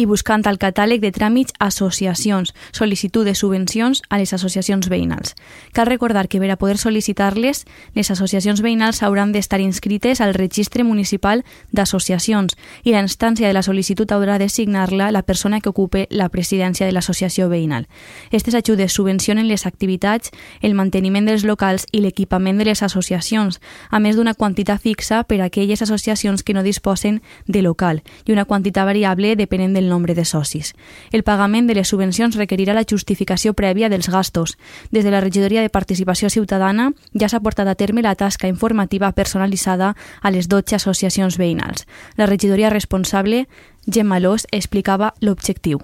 i 0.00 0.06
buscant 0.08 0.46
al 0.48 0.56
catàleg 0.56 1.02
de 1.02 1.10
tràmits 1.12 1.52
associacions, 1.60 2.54
sol·licitud 2.72 3.26
de 3.28 3.34
subvencions 3.36 4.00
a 4.08 4.16
les 4.16 4.32
associacions 4.32 4.88
veïnals. 4.88 5.34
Cal 5.76 5.90
recordar 5.90 6.26
que 6.32 6.40
per 6.40 6.48
a 6.48 6.56
poder 6.56 6.78
sol·licitar-les, 6.80 7.66
les 7.92 8.10
associacions 8.10 8.62
veïnals 8.64 9.02
hauran 9.04 9.34
d'estar 9.34 9.60
inscrites 9.60 10.22
al 10.24 10.32
registre 10.32 10.84
municipal 10.88 11.44
d'associacions 11.76 12.56
i 12.82 12.94
la 12.94 13.02
instància 13.04 13.46
de 13.46 13.52
la 13.52 13.64
sol·licitud 13.66 14.08
haurà 14.16 14.38
de 14.40 14.48
signar-la 14.48 15.10
la 15.12 15.22
persona 15.22 15.60
que 15.60 15.68
ocupe 15.68 16.06
la 16.08 16.30
presidència 16.32 16.86
de 16.86 16.96
l'associació 16.96 17.50
veïnal. 17.52 17.86
Aquestes 18.28 18.56
ajudes 18.56 18.96
subvencionen 18.96 19.48
les 19.48 19.66
activitats, 19.66 20.32
el 20.62 20.74
manteniment 20.74 21.28
dels 21.28 21.44
locals 21.44 21.84
i 21.92 22.00
l'equipament 22.00 22.56
de 22.56 22.70
les 22.70 22.82
associacions, 22.82 23.60
a 23.90 24.00
més 24.00 24.16
d'una 24.16 24.32
quantitat 24.34 24.80
fixa 24.80 25.24
per 25.24 25.42
a 25.42 25.50
aquelles 25.50 25.82
associacions 25.82 26.42
que 26.42 26.56
no 26.56 26.64
disposen 26.64 27.20
de 27.46 27.60
local 27.60 28.00
i 28.24 28.32
una 28.32 28.46
quantitat 28.48 28.88
variable 28.88 29.36
depenent 29.36 29.76
del 29.76 29.89
nombre 29.90 30.14
de 30.14 30.24
socis. 30.24 30.72
El 31.12 31.24
pagament 31.26 31.68
de 31.68 31.76
les 31.76 31.90
subvencions 31.92 32.38
requerirà 32.38 32.72
la 32.72 32.86
justificació 32.88 33.52
prèvia 33.58 33.90
dels 33.92 34.08
gastos. 34.08 34.56
Des 34.90 35.04
de 35.04 35.10
la 35.10 35.20
Regidoria 35.20 35.60
de 35.60 35.74
Participació 35.74 36.30
Ciutadana 36.30 36.92
ja 37.12 37.28
s'ha 37.28 37.42
portat 37.44 37.68
a 37.68 37.76
terme 37.76 38.06
la 38.06 38.14
tasca 38.14 38.48
informativa 38.48 39.12
personalitzada 39.12 39.94
a 40.22 40.30
les 40.30 40.48
12 40.48 40.80
associacions 40.80 41.36
veïnals. 41.36 41.86
La 42.16 42.26
regidoria 42.30 42.70
responsable, 42.70 43.46
Gemma 43.86 44.20
Lós, 44.20 44.46
explicava 44.50 45.14
l'objectiu. 45.20 45.82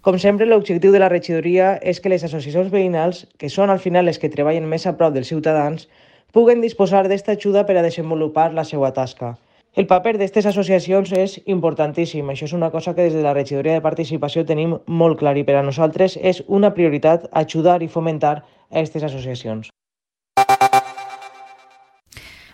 Com 0.00 0.16
sempre, 0.18 0.46
l'objectiu 0.48 0.92
de 0.92 1.00
la 1.02 1.10
regidoria 1.12 1.74
és 1.82 2.00
que 2.00 2.08
les 2.08 2.22
associacions 2.24 2.70
veïnals, 2.72 3.26
que 3.36 3.50
són 3.52 3.68
al 3.68 3.82
final 3.82 4.06
les 4.08 4.18
que 4.20 4.32
treballen 4.32 4.68
més 4.68 4.86
a 4.88 4.94
prop 4.96 5.12
dels 5.12 5.28
ciutadans, 5.28 5.88
puguen 6.32 6.62
disposar 6.64 7.04
d'esta 7.08 7.36
ajuda 7.36 7.66
per 7.68 7.76
a 7.76 7.84
desenvolupar 7.84 8.52
la 8.56 8.64
seva 8.64 8.94
tasca. 8.96 9.34
El 9.78 9.86
paper 9.86 10.16
d'aquestes 10.18 10.48
associacions 10.50 11.12
és 11.14 11.36
importantíssim. 11.46 12.26
Això 12.32 12.48
és 12.48 12.54
una 12.56 12.72
cosa 12.74 12.94
que 12.94 13.04
des 13.06 13.14
de 13.14 13.22
la 13.22 13.34
regidoria 13.36 13.76
de 13.78 13.84
participació 13.84 14.42
tenim 14.44 14.74
molt 14.86 15.20
clar 15.20 15.36
i 15.38 15.44
per 15.46 15.60
a 15.60 15.62
nosaltres 15.62 16.16
és 16.16 16.42
una 16.48 16.72
prioritat 16.74 17.28
ajudar 17.30 17.78
i 17.82 17.88
fomentar 17.88 18.40
aquestes 18.70 19.04
associacions. 19.06 19.70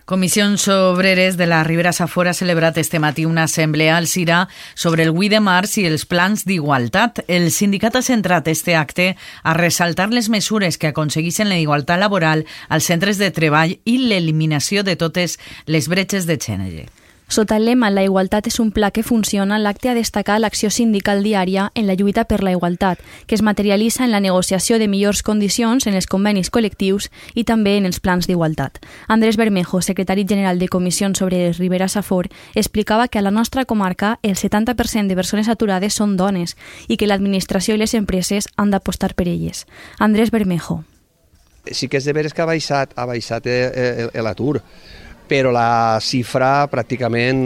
Comissions 0.06 0.68
Obreres 0.68 1.37
de 1.37 1.46
la 1.49 1.64
Ribera 1.64 1.92
Safora 1.92 2.30
ha 2.30 2.35
celebrat 2.35 2.76
este 2.78 3.00
matí 3.00 3.25
una 3.25 3.44
assemblea 3.44 3.96
al 3.96 4.06
CIRA 4.06 4.46
sobre 4.75 5.02
el 5.02 5.11
8 5.11 5.30
de 5.32 5.40
març 5.40 5.78
i 5.80 5.87
els 5.88 6.04
plans 6.06 6.44
d'igualtat. 6.46 7.25
El 7.26 7.49
sindicat 7.50 7.96
ha 7.96 8.04
centrat 8.06 8.46
este 8.46 8.76
acte 8.76 9.16
a 9.42 9.56
ressaltar 9.56 10.12
les 10.12 10.28
mesures 10.28 10.78
que 10.78 10.92
aconseguissin 10.92 11.49
la 11.49 11.58
igualtat 11.58 11.99
laboral 11.99 12.44
als 12.68 12.92
centres 12.92 13.18
de 13.18 13.32
treball 13.32 13.80
i 13.82 13.96
l'eliminació 14.04 14.85
de 14.85 14.94
totes 14.94 15.40
les 15.66 15.88
bretxes 15.88 16.28
de 16.28 16.38
gènere. 16.38 16.87
Sota 17.28 17.56
el 17.56 17.64
lema 17.66 17.88
La 17.90 18.04
igualtat 18.06 18.47
és 18.47 18.61
un 18.62 18.68
pla 18.71 18.92
que 18.95 19.02
funciona, 19.02 19.59
l'acte 19.59 19.90
ha 19.90 19.97
destacat 19.99 20.38
l'acció 20.38 20.71
sindical 20.71 21.25
diària 21.26 21.73
en 21.75 21.88
la 21.88 21.97
lluita 21.99 22.23
per 22.30 22.38
la 22.45 22.52
igualtat, 22.54 23.00
que 23.26 23.35
es 23.35 23.42
materialitza 23.42 24.04
en 24.04 24.12
la 24.12 24.21
negociació 24.21 24.78
de 24.78 24.87
millors 24.87 25.25
condicions 25.26 25.88
en 25.90 25.99
els 25.99 26.06
convenis 26.06 26.52
col·lectius 26.54 27.09
i 27.35 27.42
també 27.42 27.76
en 27.80 27.87
els 27.90 27.99
plans 27.99 28.28
d'igualtat. 28.30 28.78
Andrés 29.09 29.37
Bermejo, 29.37 29.80
secretari 29.83 30.25
general 30.25 30.61
de 30.61 30.68
Comissió 30.68 31.11
sobre 31.14 31.52
Ribera 31.52 31.88
Safor, 31.88 32.28
explicava 32.54 33.09
que 33.09 33.18
a 33.18 33.23
la 33.23 33.33
nostra 33.33 33.64
comarca 33.64 34.21
el 34.23 34.37
70% 34.37 35.09
de 35.09 35.16
persones 35.16 35.49
aturades 35.49 35.95
són 35.95 36.16
dones 36.16 36.54
i 36.87 36.97
que 36.97 37.09
l'administració 37.11 37.75
i 37.75 37.78
les 37.83 37.95
empreses 37.95 38.47
han 38.56 38.71
d'apostar 38.71 39.14
per 39.14 39.26
elles. 39.26 39.66
Andrés 39.99 40.30
Bermejo. 40.30 40.85
Sí 41.73 41.88
que 41.88 41.99
és 41.99 42.06
de 42.06 42.14
veres 42.14 42.33
que 42.33 42.42
ha 42.42 42.47
baixat, 42.47 42.95
ha 42.95 43.06
baixat 43.06 43.50
l'atur, 44.14 44.62
però 45.26 45.50
la 45.54 45.99
xifra 46.02 46.66
pràcticament 46.71 47.40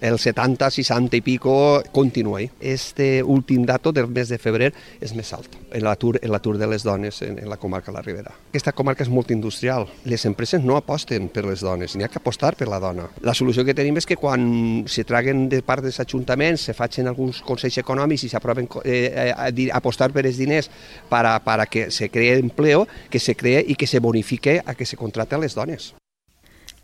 el 0.00 0.18
70, 0.22 0.70
60 0.70 1.18
i 1.18 1.22
pico 1.22 1.82
continua. 1.92 2.40
Este 2.60 3.22
últim 3.22 3.64
dato 3.66 3.92
del 3.92 4.08
mes 4.08 4.28
de 4.28 4.38
febrer 4.38 4.72
és 5.00 5.14
més 5.16 5.32
alt 5.34 5.56
en 5.72 5.82
l'atur 5.84 6.18
en 6.22 6.58
de 6.58 6.66
les 6.66 6.82
dones 6.82 7.22
en, 7.22 7.38
en 7.38 7.48
la 7.50 7.56
comarca 7.56 7.90
de 7.90 7.96
la 7.96 8.02
Ribera. 8.02 8.32
Aquesta 8.50 8.72
comarca 8.72 9.02
és 9.04 9.10
molt 9.10 9.30
industrial. 9.30 9.86
Les 10.04 10.24
empreses 10.26 10.62
no 10.62 10.76
aposten 10.76 11.28
per 11.28 11.44
les 11.44 11.60
dones, 11.60 11.96
n'hi 11.96 12.04
ha 12.04 12.08
que 12.08 12.20
apostar 12.20 12.54
per 12.56 12.68
la 12.68 12.80
dona. 12.80 13.08
La 13.22 13.34
solució 13.34 13.64
que 13.64 13.74
tenim 13.74 13.98
és 13.98 14.06
que 14.06 14.16
quan 14.16 14.84
se 14.86 15.04
traguen 15.04 15.48
de 15.50 15.62
part 15.66 15.84
dels 15.84 16.00
ajuntaments, 16.00 16.68
se 16.68 16.76
facin 16.76 17.10
alguns 17.10 17.42
consells 17.42 17.78
econòmics 17.82 18.26
i 18.26 18.32
s'aproven 18.32 18.70
eh, 18.84 19.34
eh, 19.34 19.68
apostar 19.74 20.12
per 20.14 20.26
els 20.26 20.38
diners 20.38 20.70
para, 21.10 21.38
para 21.44 21.66
que 21.66 21.90
se 21.90 22.08
cree 22.08 22.38
empleo, 22.38 22.86
que 23.10 23.20
se 23.20 23.34
cree 23.34 23.64
i 23.66 23.74
que 23.74 23.86
se 23.86 24.00
bonifique 24.00 24.60
a 24.64 24.74
que 24.74 24.86
se 24.86 24.96
contraten 24.96 25.40
les 25.40 25.54
dones. 25.54 25.94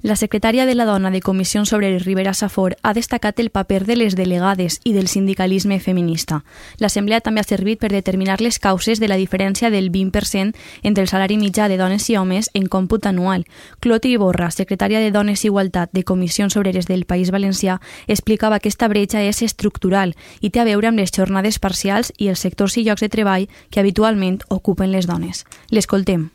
La 0.02 0.16
secretària 0.16 0.66
de 0.66 0.74
la 0.74 0.84
dona 0.84 1.12
de 1.12 1.20
Comissió 1.20 1.64
sobre 1.64 1.86
el 1.86 2.00
Ribera 2.00 2.34
Safor 2.34 2.76
ha 2.82 2.92
destacat 2.92 3.38
el 3.38 3.50
paper 3.50 3.84
de 3.86 3.94
les 3.94 4.16
delegades 4.16 4.80
i 4.82 4.92
del 4.92 5.06
sindicalisme 5.06 5.78
feminista. 5.78 6.40
L'assemblea 6.82 7.20
també 7.20 7.38
ha 7.38 7.46
servit 7.46 7.78
per 7.78 7.92
determinar 7.92 8.40
les 8.40 8.58
causes 8.58 8.98
de 8.98 9.06
la 9.06 9.14
diferència 9.14 9.70
del 9.70 9.92
20% 9.92 10.58
entre 10.82 11.06
el 11.06 11.08
salari 11.08 11.38
mitjà 11.38 11.68
de 11.70 11.78
dones 11.78 12.08
i 12.10 12.16
homes 12.18 12.50
en 12.52 12.66
còmput 12.66 13.06
anual. 13.06 13.46
Cloti 13.78 14.16
Borra, 14.16 14.50
secretària 14.50 14.98
de 14.98 15.14
Dones 15.14 15.44
i 15.44 15.52
Igualtat 15.52 15.94
de 15.94 16.02
Comissions 16.02 16.56
Obreres 16.56 16.90
del 16.90 17.06
País 17.06 17.30
Valencià, 17.30 17.78
explicava 18.08 18.58
que 18.58 18.72
aquesta 18.72 18.90
bretxa 18.90 19.22
és 19.22 19.42
estructural 19.46 20.16
i 20.40 20.50
té 20.50 20.58
a 20.58 20.66
veure 20.66 20.90
amb 20.90 20.98
les 20.98 21.14
jornades 21.14 21.62
parcials 21.62 22.10
i 22.18 22.26
els 22.26 22.42
sectors 22.42 22.76
i 22.76 22.82
llocs 22.82 23.06
de 23.06 23.08
treball 23.08 23.50
que 23.70 23.78
habitualment 23.78 24.42
ocupen 24.50 24.90
les 24.90 25.06
dones. 25.06 25.46
L'escoltem 25.70 26.32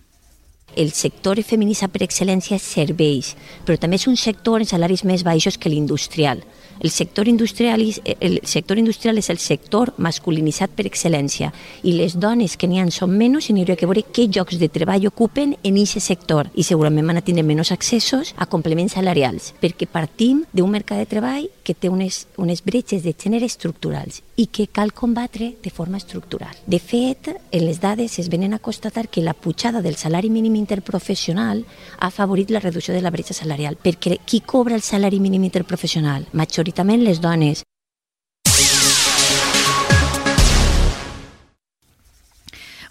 el 0.78 0.94
sector 0.94 1.42
feminista 1.44 1.90
per 1.90 2.06
excel·lència 2.06 2.56
és 2.60 2.70
serveis, 2.78 3.34
però 3.66 3.80
també 3.82 3.98
és 3.98 4.08
un 4.08 4.16
sector 4.16 4.62
en 4.62 4.70
salaris 4.70 5.04
més 5.04 5.26
baixos 5.26 5.58
que 5.58 5.74
l'industrial. 5.74 6.46
El 6.80 6.92
sector 6.92 7.28
industrial, 7.28 7.82
el 7.82 8.40
sector 8.44 8.78
industrial 8.78 9.18
és 9.18 9.32
el 9.32 9.40
sector 9.42 9.94
masculinitzat 9.98 10.76
per 10.78 10.86
excel·lència 10.86 11.50
i 11.82 11.96
les 11.98 12.18
dones 12.22 12.54
que 12.58 12.70
n'hi 12.70 12.78
ha 12.82 12.86
són 12.94 13.16
menys 13.18 13.50
i 13.50 13.56
n'hi 13.56 13.64
hauria 13.66 13.80
que 13.80 13.90
veure 13.90 14.06
què 14.14 14.28
llocs 14.30 14.60
de 14.62 14.70
treball 14.70 15.08
ocupen 15.10 15.56
en 15.64 15.80
aquest 15.82 16.06
sector 16.06 16.52
i 16.54 16.64
segurament 16.64 17.10
van 17.10 17.18
a 17.18 17.26
tindre 17.26 17.46
menys 17.48 17.74
accessos 17.74 18.36
a 18.38 18.46
complements 18.46 18.94
salarials 18.94 19.54
perquè 19.62 19.90
partim 19.90 20.44
d'un 20.54 20.70
mercat 20.70 21.02
de 21.02 21.10
treball 21.10 21.50
que 21.64 21.74
té 21.74 21.90
unes, 21.90 22.28
unes 22.38 22.62
bretxes 22.64 23.02
de 23.04 23.16
gènere 23.18 23.50
estructurals 23.50 24.22
i 24.38 24.46
que 24.46 24.68
cal 24.70 24.94
combatre 24.94 25.56
de 25.64 25.72
forma 25.74 25.98
estructural. 25.98 26.54
De 26.66 26.80
fet, 26.80 27.34
en 27.52 27.66
les 27.66 27.82
dades 27.82 28.20
es 28.22 28.30
venen 28.30 28.54
a 28.54 28.60
constatar 28.60 29.10
que 29.10 29.26
la 29.26 29.34
pujada 29.34 29.82
del 29.82 29.98
salari 29.98 30.30
mínim 30.30 30.56
interprofessional 30.68 31.64
ha 32.00 32.12
favorit 32.12 32.52
la 32.52 32.60
reducció 32.60 32.94
de 32.94 33.02
la 33.02 33.14
bretxa 33.16 33.38
salarial, 33.38 33.80
perquè 33.80 34.20
qui 34.28 34.44
cobra 34.44 34.76
el 34.76 34.84
salari 34.84 35.24
mínim 35.24 35.48
interprofessional? 35.48 36.28
Majoritament 36.34 37.08
les 37.08 37.24
dones. 37.24 37.64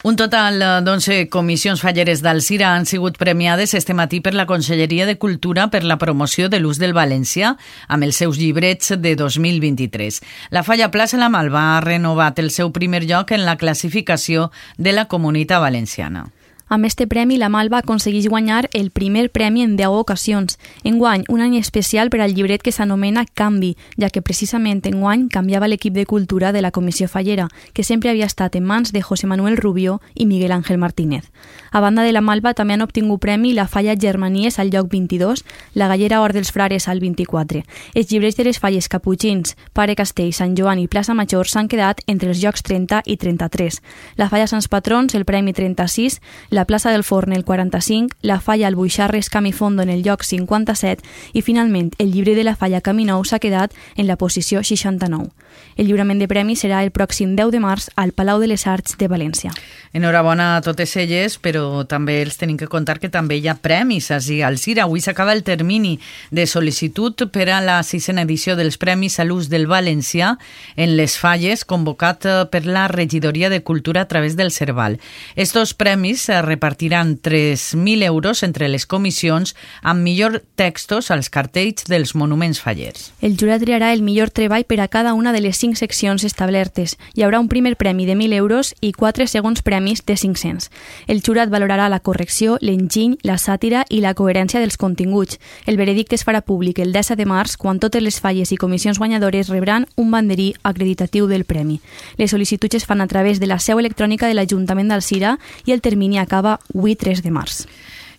Un 0.07 0.15
total 0.15 0.61
d'11 0.87 1.25
comissions 1.35 1.81
falleres 1.83 2.21
d'Alcira 2.23 2.69
han 2.77 2.85
sigut 2.87 3.17
premiades 3.19 3.73
este 3.75 3.91
matí 3.91 4.21
per 4.23 4.37
la 4.39 4.45
Conselleria 4.47 5.03
de 5.09 5.17
Cultura 5.19 5.65
per 5.73 5.83
la 5.83 5.97
promoció 5.99 6.47
de 6.47 6.61
l'ús 6.61 6.79
del 6.79 6.95
valencià 6.95 7.57
amb 7.89 8.07
els 8.07 8.21
seus 8.23 8.39
llibrets 8.39 8.95
de 9.03 9.17
2023. 9.19 10.21
La 10.55 10.63
Falla 10.63 10.93
Plaça 10.95 11.19
La 11.19 11.27
Malva 11.27 11.65
ha 11.73 11.83
renovat 11.83 12.39
el 12.39 12.53
seu 12.55 12.71
primer 12.71 13.03
lloc 13.03 13.35
en 13.35 13.43
la 13.43 13.57
classificació 13.59 14.53
de 14.79 14.95
la 14.95 15.09
Comunitat 15.11 15.59
Valenciana. 15.67 16.29
Amb 16.69 16.85
este 16.85 17.07
premi, 17.07 17.37
la 17.39 17.49
Malva 17.49 17.79
aconsegueix 17.79 18.27
guanyar 18.27 18.69
el 18.75 18.91
primer 18.91 19.31
premi 19.31 19.63
en 19.63 19.77
10 19.77 19.87
ocasions. 19.87 20.59
Enguany, 20.83 21.23
un 21.29 21.41
any 21.41 21.55
especial 21.61 22.11
per 22.11 22.21
al 22.21 22.35
llibret 22.35 22.63
que 22.63 22.73
s'anomena 22.75 23.23
Canvi, 23.25 23.77
ja 23.95 24.11
que 24.11 24.23
precisament 24.23 24.83
enguany 24.91 25.29
canviava 25.31 25.69
l'equip 25.71 25.95
de 25.95 26.07
cultura 26.11 26.51
de 26.51 26.65
la 26.65 26.73
Comissió 26.73 27.07
Fallera, 27.07 27.47
que 27.73 27.85
sempre 27.85 28.11
havia 28.11 28.27
estat 28.27 28.57
en 28.57 28.65
mans 28.67 28.91
de 28.91 29.01
José 29.01 29.29
Manuel 29.31 29.57
Rubio 29.57 30.01
i 30.15 30.27
Miguel 30.27 30.51
Ángel 30.51 30.79
Martínez. 30.79 31.31
A 31.71 31.79
banda 31.79 32.03
de 32.03 32.11
la 32.11 32.21
Malva, 32.21 32.53
també 32.53 32.75
han 32.75 32.83
obtingut 32.83 33.21
premi 33.23 33.53
la 33.55 33.69
Falla 33.69 33.95
Germanies 33.95 34.59
al 34.59 34.71
lloc 34.75 34.91
22, 34.91 35.45
la 35.75 35.87
Gallera 35.87 36.21
Or 36.21 36.33
dels 36.33 36.51
Frares 36.51 36.89
al 36.89 36.99
24. 36.99 37.63
Els 37.95 38.11
llibrets 38.11 38.37
de 38.37 38.43
les 38.43 38.59
falles 38.59 38.89
Caputxins, 38.89 39.55
Pare 39.73 39.95
Castell, 39.95 40.33
Sant 40.33 40.59
Joan 40.59 40.83
i 40.83 40.89
Plaça 40.89 41.15
Major 41.15 41.47
s'han 41.47 41.69
quedat 41.69 42.03
entre 42.09 42.31
els 42.35 42.43
llocs 42.43 42.67
30 42.67 43.05
i 43.07 43.17
33. 43.17 43.81
La 44.17 44.29
Falla 44.29 44.51
Sants 44.51 44.67
Patrons, 44.67 45.15
el 45.15 45.25
premi 45.25 45.55
36, 45.55 46.19
la 46.57 46.65
plaça 46.65 46.91
del 46.91 47.05
Forn 47.05 47.35
el 47.35 47.45
45, 47.45 48.17
la 48.23 48.41
falla 48.41 48.67
al 48.67 48.75
Buixarres 48.75 49.29
Camifondo 49.29 49.83
en 49.83 49.91
el 49.91 50.03
lloc 50.03 50.23
57 50.23 51.05
i 51.35 51.43
finalment 51.43 51.91
el 51.99 52.11
llibre 52.13 52.35
de 52.35 52.45
la 52.49 52.57
falla 52.57 52.81
Camí 52.81 53.05
Nou 53.05 53.27
s'ha 53.29 53.39
quedat 53.39 53.77
en 53.95 54.09
la 54.09 54.17
posició 54.17 54.65
69. 54.65 55.29
El 55.77 55.89
lliurament 55.89 56.21
de 56.23 56.29
premis 56.29 56.63
serà 56.65 56.83
el 56.85 56.93
pròxim 56.95 57.35
10 57.37 57.51
de 57.53 57.61
març 57.61 57.91
al 57.97 58.13
Palau 58.17 58.41
de 58.41 58.49
les 58.49 58.67
Arts 58.67 58.97
de 58.97 59.09
València. 59.09 59.53
Enhorabona 59.93 60.57
a 60.57 60.63
totes 60.65 60.97
elles, 60.97 61.39
però 61.39 61.85
també 61.89 62.23
els 62.23 62.39
tenim 62.41 62.57
que 62.57 62.69
contar 62.69 62.99
que 62.99 63.11
també 63.13 63.37
hi 63.37 63.49
ha 63.49 63.57
premis 63.61 64.11
al 64.11 64.59
Cira. 64.59 64.85
Avui 64.85 65.01
s'acaba 65.01 65.33
el 65.33 65.45
termini 65.45 65.99
de 66.31 66.47
sol·licitud 66.49 67.29
per 67.31 67.49
a 67.51 67.61
la 67.63 67.83
sisena 67.83 68.25
edició 68.27 68.57
dels 68.57 68.81
Premis 68.81 69.21
a 69.21 69.25
l'ús 69.25 69.49
del 69.53 69.69
valencià 69.71 70.35
en 70.77 70.97
les 70.97 71.19
falles, 71.21 71.65
convocat 71.65 72.27
per 72.51 72.65
la 72.67 72.89
Regidoria 72.89 73.51
de 73.51 73.63
Cultura 73.63 74.03
a 74.03 74.09
través 74.09 74.37
del 74.37 74.51
Cerval. 74.51 74.99
Estos 75.37 75.75
premis 75.75 76.27
repartiran 76.29 77.21
3.000 77.23 78.03
euros 78.03 78.43
entre 78.43 78.69
les 78.69 78.87
comissions 78.87 79.55
amb 79.83 80.03
millor 80.03 80.43
textos 80.57 81.11
als 81.11 81.31
cartells 81.31 81.87
dels 81.87 82.15
monuments 82.15 82.61
fallers. 82.61 83.13
El 83.23 83.37
jurat 83.39 83.63
triarà 83.63 83.93
el 83.95 84.03
millor 84.03 84.31
treball 84.35 84.67
per 84.67 84.81
a 84.81 84.89
cada 84.89 85.15
una 85.15 85.33
de 85.33 85.41
les 85.41 85.46
cinc 85.53 85.77
seccions 85.77 86.25
establertes. 86.25 86.97
Hi 87.15 87.23
haurà 87.23 87.41
un 87.41 87.49
primer 87.49 87.77
premi 87.77 88.07
de 88.07 88.15
1.000 88.15 88.35
euros 88.35 88.75
i 88.81 88.93
quatre 88.93 89.27
segons 89.27 89.63
premis 89.63 90.05
de 90.07 90.17
500. 90.17 90.71
El 91.07 91.23
jurat 91.23 91.51
valorarà 91.51 91.89
la 91.89 92.01
correcció, 92.01 92.59
l'enginy, 92.61 93.19
la 93.23 93.39
sàtira 93.39 93.85
i 93.89 94.01
la 94.01 94.15
coherència 94.15 94.61
dels 94.61 94.77
continguts. 94.77 95.41
El 95.67 95.77
veredicte 95.77 96.15
es 96.15 96.25
farà 96.27 96.43
públic 96.43 96.79
el 96.79 96.93
10 96.93 97.17
de 97.17 97.27
març, 97.27 97.57
quan 97.57 97.81
totes 97.81 98.03
les 98.03 98.21
falles 98.21 98.53
i 98.53 98.57
comissions 98.57 98.99
guanyadores 98.99 99.49
rebran 99.49 99.87
un 99.97 100.11
banderí 100.11 100.55
acreditatiu 100.63 101.27
del 101.27 101.45
premi. 101.45 101.81
Les 102.17 102.33
sol·licituds 102.33 102.77
es 102.77 102.87
fan 102.87 103.01
a 103.01 103.07
través 103.07 103.41
de 103.41 103.47
la 103.47 103.59
seu 103.59 103.79
electrònica 103.79 104.27
de 104.29 104.35
l'Ajuntament 104.35 104.89
d'Alcira 104.89 105.39
i 105.65 105.73
el 105.73 105.81
termini 105.81 106.19
acaba 106.19 106.59
avui 106.75 106.97
3 106.97 107.23
de 107.23 107.31
març. 107.31 107.67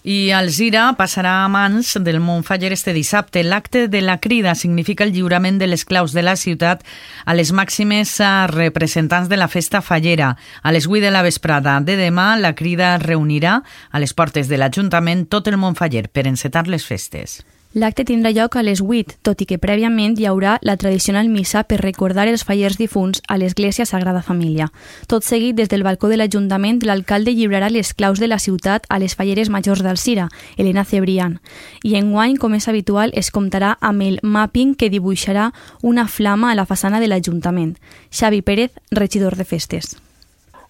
I 0.08 0.32
Alzira 0.32 0.94
passarà 0.96 1.34
a 1.44 1.48
mans 1.52 1.98
del 2.00 2.22
Montfaller 2.24 2.70
este 2.72 2.94
dissabte. 2.96 3.42
L'acte 3.44 3.90
de 3.92 4.00
la 4.00 4.22
crida 4.24 4.54
significa 4.56 5.04
el 5.04 5.12
lliurament 5.12 5.58
de 5.60 5.68
les 5.68 5.84
claus 5.84 6.14
de 6.16 6.24
la 6.24 6.38
ciutat 6.40 6.86
a 7.26 7.36
les 7.36 7.52
màximes 7.52 8.14
representants 8.54 9.28
de 9.28 9.36
la 9.36 9.50
festa 9.52 9.82
fallera. 9.84 10.38
A 10.64 10.72
les 10.72 10.88
8 10.88 11.04
de 11.04 11.12
la 11.12 11.26
vesprada 11.28 11.76
de 11.84 12.00
demà, 12.00 12.38
la 12.40 12.56
crida 12.56 12.96
reunirà 13.04 13.60
a 13.92 14.00
les 14.00 14.16
portes 14.16 14.48
de 14.48 14.56
l'Ajuntament 14.56 15.28
tot 15.28 15.52
el 15.52 15.60
Montfaller 15.60 16.08
per 16.08 16.24
encetar 16.32 16.70
les 16.72 16.88
festes. 16.88 17.42
L'acte 17.76 18.06
tindrà 18.08 18.32
lloc 18.32 18.56
a 18.56 18.62
les 18.64 18.80
8, 18.80 19.18
tot 19.28 19.42
i 19.44 19.46
que 19.46 19.58
prèviament 19.60 20.14
hi 20.16 20.26
haurà 20.26 20.54
la 20.64 20.78
tradicional 20.80 21.28
missa 21.28 21.66
per 21.68 21.82
recordar 21.82 22.24
els 22.32 22.46
fallers 22.48 22.78
difunts 22.80 23.20
a 23.28 23.36
l'Església 23.38 23.86
Sagrada 23.86 24.22
Família. 24.24 24.70
Tot 25.12 25.28
seguit, 25.28 25.54
des 25.58 25.68
del 25.68 25.84
balcó 25.84 26.08
de 26.08 26.16
l'Ajuntament, 26.18 26.80
l'alcalde 26.88 27.36
lliurarà 27.36 27.70
les 27.70 27.92
claus 27.94 28.24
de 28.24 28.32
la 28.32 28.40
ciutat 28.40 28.88
a 28.88 29.02
les 29.04 29.18
falleres 29.20 29.52
majors 29.52 29.84
d'Alcira, 29.84 30.30
Helena 30.56 30.86
Cebrián. 30.86 31.38
I 31.84 32.00
enguany, 32.00 32.40
com 32.40 32.56
és 32.56 32.70
habitual, 32.72 33.12
es 33.14 33.34
comptarà 33.36 33.76
amb 33.82 34.02
el 34.02 34.20
mapping 34.24 34.74
que 34.80 34.90
dibuixarà 34.90 35.52
una 35.84 36.08
flama 36.08 36.54
a 36.54 36.56
la 36.56 36.66
façana 36.66 37.04
de 37.04 37.12
l'Ajuntament. 37.12 37.76
Xavi 38.10 38.42
Pérez, 38.42 38.72
regidor 38.92 39.36
de 39.36 39.44
festes. 39.44 39.98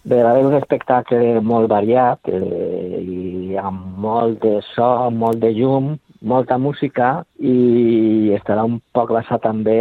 Bé, 0.08 0.24
va 0.24 0.32
haver 0.32 0.46
un 0.48 0.56
espectacle 0.56 1.42
molt 1.44 1.68
variat 1.68 2.30
eh, 2.32 3.00
i 3.04 3.56
amb 3.60 3.98
molt 4.00 4.40
de 4.42 4.62
so, 4.74 4.88
molt 5.12 5.42
de 5.44 5.52
llum, 5.52 5.98
molta 6.28 6.58
música 6.60 7.24
i 7.40 8.34
estarà 8.36 8.66
un 8.68 8.80
poc 8.94 9.14
basat 9.16 9.46
també 9.46 9.80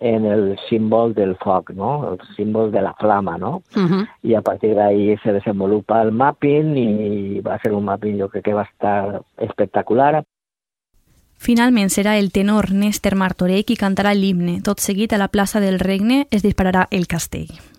en 0.00 0.26
el 0.28 0.44
símbol 0.68 1.14
del 1.14 1.34
foc, 1.42 1.70
no? 1.76 1.92
el 2.12 2.18
símbol 2.36 2.70
de 2.72 2.82
la 2.84 2.94
flama, 3.00 3.36
no? 3.38 3.62
Uh 3.76 3.88
-huh. 3.88 4.06
I 4.22 4.34
a 4.34 4.42
partir 4.42 4.74
d'ahí 4.74 5.16
se 5.22 5.32
desenvolupa 5.32 6.02
el 6.02 6.12
mapping 6.12 6.76
i 6.76 7.40
va 7.40 7.58
ser 7.58 7.72
un 7.72 7.84
mapping 7.84 8.18
jo 8.20 8.28
crec 8.28 8.44
que 8.44 8.54
va 8.54 8.62
estar 8.62 9.22
espectacular. 9.38 10.24
Finalment 11.36 11.90
serà 11.90 12.18
el 12.18 12.30
tenor 12.32 12.70
Néstor 12.72 13.16
Martorell 13.16 13.64
qui 13.64 13.76
cantarà 13.76 14.14
l'himne. 14.14 14.62
Tot 14.62 14.78
seguit 14.78 15.12
a 15.12 15.18
la 15.18 15.28
plaça 15.28 15.60
del 15.60 15.78
Regne 15.78 16.26
es 16.30 16.42
dispararà 16.42 16.86
el 16.90 17.06
castell. 17.06 17.73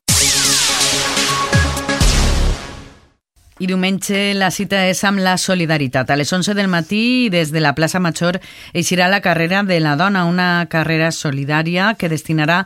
I 3.55 3.69
diumenge 3.69 4.33
la 4.35 4.49
cita 4.51 4.81
és 4.89 4.99
amb 5.07 5.21
la 5.23 5.37
solidaritat. 5.39 6.09
A 6.11 6.17
les 6.19 6.31
11 6.35 6.51
del 6.57 6.67
matí, 6.67 7.29
des 7.31 7.53
de 7.55 7.61
la 7.63 7.71
plaça 7.71 8.01
Major, 8.03 8.35
eixirà 8.75 9.07
la 9.07 9.21
carrera 9.23 9.61
de 9.63 9.77
la 9.79 9.93
dona, 9.95 10.25
una 10.27 10.67
carrera 10.67 11.07
solidària 11.15 11.93
que 11.95 12.11
destinarà 12.11 12.65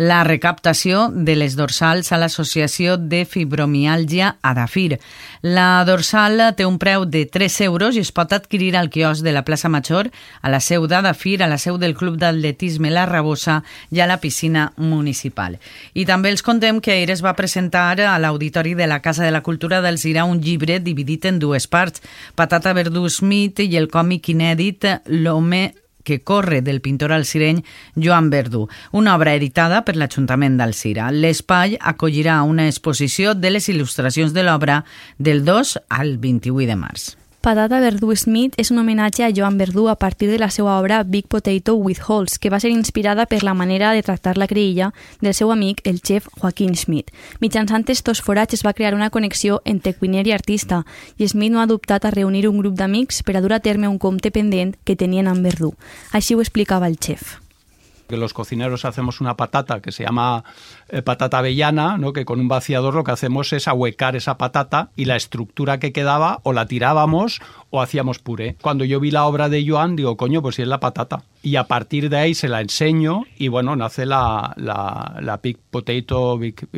la 0.00 0.24
recaptació 0.24 1.10
de 1.12 1.34
les 1.36 1.58
dorsals 1.58 2.08
a 2.08 2.16
l'Associació 2.16 2.94
de 2.96 3.26
Fibromiàlgia 3.28 4.30
Adafir. 4.40 4.96
La 5.44 5.84
dorsal 5.84 6.40
té 6.56 6.64
un 6.64 6.78
preu 6.80 7.04
de 7.04 7.26
3 7.28 7.58
euros 7.66 7.98
i 7.98 8.00
es 8.00 8.08
pot 8.16 8.32
adquirir 8.32 8.70
al 8.80 8.88
quiosc 8.88 9.20
de 9.20 9.34
la 9.36 9.42
plaça 9.44 9.68
Major, 9.68 10.08
a 10.40 10.48
la 10.48 10.62
seu 10.64 10.86
d'Adafir, 10.88 11.42
a 11.42 11.50
la 11.52 11.58
seu 11.60 11.76
del 11.76 11.92
Club 11.98 12.16
d'Atletisme 12.16 12.88
La 12.88 13.04
Rabosa 13.04 13.58
i 13.92 14.00
a 14.00 14.06
la 14.08 14.16
piscina 14.24 14.70
municipal. 14.78 15.58
I 15.92 16.06
també 16.08 16.32
els 16.32 16.40
contem 16.40 16.80
que 16.80 16.96
ahir 16.96 17.12
es 17.12 17.20
va 17.20 17.36
presentar 17.36 18.00
a 18.00 18.16
l'Auditori 18.16 18.72
de 18.72 18.88
la 18.88 19.02
Casa 19.04 19.22
de 19.22 19.34
la 19.36 19.44
Cultura 19.44 19.82
del 19.84 20.00
Zira 20.00 20.24
un 20.24 20.40
llibre 20.40 20.80
dividit 20.80 21.28
en 21.28 21.38
dues 21.44 21.68
parts, 21.68 22.00
Patata 22.40 22.72
Verdú 22.72 23.04
Smith 23.12 23.60
i 23.60 23.76
el 23.76 23.92
còmic 23.92 24.32
inèdit 24.32 24.88
L'home 25.12 25.74
que 26.04 26.20
corre 26.22 26.60
del 26.62 26.80
pintor 26.80 27.12
alcireny 27.12 27.62
Joan 27.96 28.30
Verdú, 28.30 28.68
una 28.92 29.14
obra 29.16 29.34
editada 29.34 29.84
per 29.84 29.96
l'Ajuntament 29.96 30.58
d'Alcira. 30.58 31.10
L'espai 31.12 31.76
acollirà 31.80 32.42
una 32.42 32.68
exposició 32.68 33.34
de 33.34 33.54
les 33.54 33.68
il·lustracions 33.68 34.34
de 34.36 34.44
l'obra 34.46 34.82
del 35.18 35.44
2 35.44 35.78
al 35.88 36.16
28 36.18 36.66
de 36.66 36.76
març. 36.76 37.19
Patata 37.40 37.78
Verdú 37.80 38.12
Smith 38.20 38.52
és 38.60 38.68
un 38.68 38.82
homenatge 38.82 39.24
a 39.24 39.30
Joan 39.32 39.56
Verdú 39.56 39.86
a 39.88 39.94
partir 39.96 40.28
de 40.28 40.36
la 40.38 40.50
seva 40.52 40.74
obra 40.78 41.04
Big 41.04 41.24
Potato 41.26 41.74
with 41.74 42.02
Holes, 42.06 42.38
que 42.38 42.50
va 42.52 42.60
ser 42.60 42.68
inspirada 42.68 43.24
per 43.24 43.42
la 43.42 43.54
manera 43.54 43.94
de 43.96 44.02
tractar 44.02 44.36
la 44.36 44.46
creïlla 44.46 44.90
del 45.22 45.32
seu 45.32 45.48
amic, 45.48 45.80
el 45.88 46.02
xef 46.04 46.28
Joaquín 46.36 46.76
Schmidt. 46.76 47.08
Mitjançant 47.40 47.88
estos 47.88 48.20
forats 48.20 48.52
es 48.52 48.60
va 48.60 48.76
crear 48.76 48.92
una 48.92 49.08
connexió 49.08 49.62
entre 49.64 49.96
cuiner 49.96 50.26
i 50.28 50.36
artista, 50.36 50.84
i 51.16 51.32
Smith 51.32 51.56
no 51.56 51.64
ha 51.64 51.70
dubtat 51.70 52.04
a 52.04 52.12
reunir 52.12 52.44
un 52.46 52.60
grup 52.60 52.76
d'amics 52.76 53.24
per 53.24 53.38
a 53.38 53.40
dur 53.40 53.56
a 53.56 53.64
terme 53.64 53.88
un 53.88 53.96
compte 53.96 54.28
pendent 54.30 54.76
que 54.84 55.00
tenien 55.00 55.26
amb 55.26 55.40
Verdú. 55.40 55.72
Així 56.12 56.36
ho 56.36 56.44
explicava 56.44 56.92
el 56.92 57.00
xef 57.00 57.40
que 58.10 58.16
los 58.16 58.34
cocineros 58.34 58.84
hacemos 58.84 59.20
una 59.20 59.36
patata 59.36 59.80
que 59.80 59.92
se 59.92 60.02
llama 60.02 60.42
eh, 60.92 61.02
patata 61.02 61.38
avellana, 61.38 61.98
¿no? 61.98 62.12
que 62.12 62.24
con 62.24 62.40
un 62.40 62.48
vaciador 62.48 62.94
lo 62.94 63.04
que 63.04 63.12
hacemos 63.12 63.52
es 63.52 63.68
ahuecar 63.68 64.16
esa 64.16 64.38
patata 64.38 64.90
y 64.96 65.04
la 65.04 65.16
estructura 65.16 65.78
que 65.78 65.92
quedaba 65.92 66.40
o 66.42 66.52
la 66.52 66.66
tirábamos 66.66 67.40
o 67.70 67.80
hacíamos 67.80 68.18
puré. 68.18 68.56
Cuando 68.60 68.84
yo 68.84 69.00
vi 69.00 69.10
la 69.10 69.26
obra 69.26 69.48
de 69.48 69.66
Joan, 69.66 69.96
digo, 69.96 70.16
coño, 70.16 70.42
pues 70.42 70.56
si 70.56 70.62
es 70.62 70.68
la 70.68 70.80
patata. 70.80 71.22
Y 71.42 71.56
a 71.56 71.64
partir 71.64 72.10
de 72.10 72.18
ahí 72.18 72.34
se 72.34 72.48
la 72.48 72.60
enseño 72.60 73.22
y 73.38 73.48
bueno, 73.48 73.76
nace 73.76 74.04
la, 74.04 74.52
la, 74.56 75.16
la 75.20 75.40
Potato 75.70 76.36
big, 76.36 76.68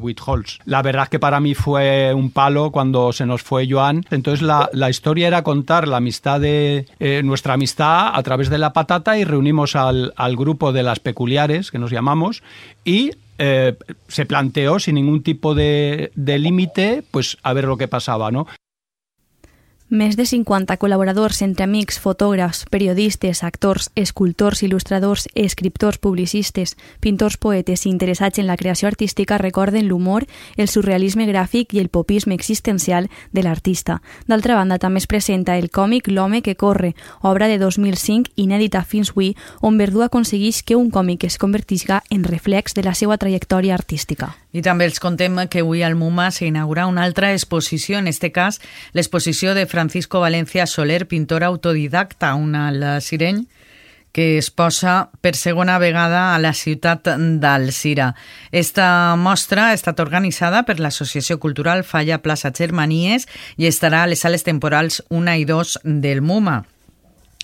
with 0.00 0.18
Holes. 0.24 0.58
La 0.64 0.82
verdad 0.82 1.04
es 1.04 1.08
que 1.08 1.18
para 1.18 1.40
mí 1.40 1.54
fue 1.54 2.12
un 2.14 2.30
palo 2.30 2.70
cuando 2.70 3.12
se 3.12 3.26
nos 3.26 3.42
fue 3.42 3.66
Joan. 3.68 4.04
Entonces 4.10 4.42
la, 4.42 4.68
la 4.72 4.90
historia 4.90 5.26
era 5.26 5.42
contar 5.42 5.88
la 5.88 5.96
amistad 5.96 6.40
de 6.40 6.86
eh, 7.00 7.22
nuestra 7.24 7.54
amistad 7.54 8.10
a 8.12 8.22
través 8.22 8.50
de 8.50 8.58
la 8.58 8.72
patata 8.72 9.18
y 9.18 9.24
reunimos 9.24 9.74
al, 9.74 10.12
al 10.16 10.36
grupo 10.36 10.72
de 10.72 10.82
las 10.82 11.00
peculiares, 11.00 11.70
que 11.70 11.78
nos 11.78 11.90
llamamos, 11.90 12.42
y 12.84 13.12
eh, 13.38 13.76
se 14.08 14.26
planteó 14.26 14.78
sin 14.78 14.94
ningún 14.96 15.22
tipo 15.22 15.54
de, 15.54 16.10
de 16.14 16.38
límite, 16.38 17.02
pues 17.10 17.36
a 17.42 17.52
ver 17.52 17.64
lo 17.64 17.76
que 17.76 17.88
pasaba, 17.88 18.30
¿no? 18.30 18.46
Més 19.86 20.16
de 20.18 20.24
50 20.26 20.74
col·laboradors 20.82 21.44
entre 21.44 21.62
amics, 21.62 22.00
fotògrafs, 22.02 22.64
periodistes, 22.74 23.44
actors, 23.46 23.92
escultors, 23.94 24.64
il·lustradors, 24.66 25.28
escriptors, 25.38 26.00
publicistes, 26.02 26.72
pintors, 26.98 27.36
poetes 27.38 27.84
i 27.86 27.92
interessats 27.92 28.40
en 28.42 28.48
la 28.48 28.56
creació 28.58 28.88
artística 28.88 29.38
recorden 29.38 29.86
l'humor, 29.86 30.26
el 30.56 30.66
surrealisme 30.66 31.28
gràfic 31.30 31.70
i 31.70 31.78
el 31.78 31.86
popisme 31.86 32.34
existencial 32.34 33.06
de 33.30 33.44
l'artista. 33.46 34.00
D'altra 34.26 34.56
banda, 34.58 34.80
també 34.82 34.98
es 34.98 35.06
presenta 35.06 35.54
el 35.54 35.70
còmic 35.70 36.10
L'home 36.10 36.42
que 36.42 36.56
corre, 36.56 36.96
obra 37.22 37.46
de 37.46 37.60
2005 37.62 38.34
inèdita 38.34 38.82
fins 38.82 39.12
avui, 39.14 39.36
on 39.62 39.78
Verdú 39.78 40.02
aconsegueix 40.02 40.64
que 40.66 40.74
un 40.74 40.90
còmic 40.90 41.28
es 41.30 41.38
convertisca 41.38 42.02
en 42.10 42.26
reflex 42.26 42.74
de 42.74 42.82
la 42.82 42.96
seva 42.98 43.18
trajectòria 43.22 43.78
artística. 43.78 44.34
I 44.50 44.62
també 44.64 44.86
els 44.88 44.98
contem 44.98 45.36
que 45.52 45.60
avui 45.60 45.82
al 45.84 45.94
MUMA 45.94 46.30
s'inaugura 46.32 46.86
una 46.88 47.04
altra 47.04 47.30
exposició, 47.36 47.98
en 48.00 48.08
este 48.08 48.32
cas 48.32 48.58
l'exposició 48.96 49.54
de 49.54 49.66
Francisco 49.76 50.20
Valencia 50.20 50.64
Soler, 50.66 51.06
pintor 51.06 51.44
autodidacta, 51.44 52.34
una 52.34 52.68
al 52.68 53.02
Sireny, 53.02 53.46
que 54.10 54.38
es 54.38 54.48
posa 54.50 55.10
per 55.20 55.34
segona 55.36 55.76
vegada 55.76 56.34
a 56.34 56.38
la 56.40 56.54
ciutat 56.56 57.10
d'Alcira. 57.42 58.14
Esta 58.50 58.86
mostra 59.20 59.66
ha 59.66 59.74
estat 59.76 60.00
organitzada 60.00 60.62
per 60.64 60.78
l'Associació 60.80 61.36
Cultural 61.42 61.84
Falla 61.84 62.22
Plaça 62.24 62.54
Germanies 62.56 63.28
i 63.60 63.68
estarà 63.68 64.06
a 64.06 64.08
les 64.08 64.24
sales 64.24 64.48
temporals 64.48 65.02
1 65.10 65.36
i 65.42 65.44
2 65.44 65.76
del 65.84 66.24
MUMA. 66.24 66.62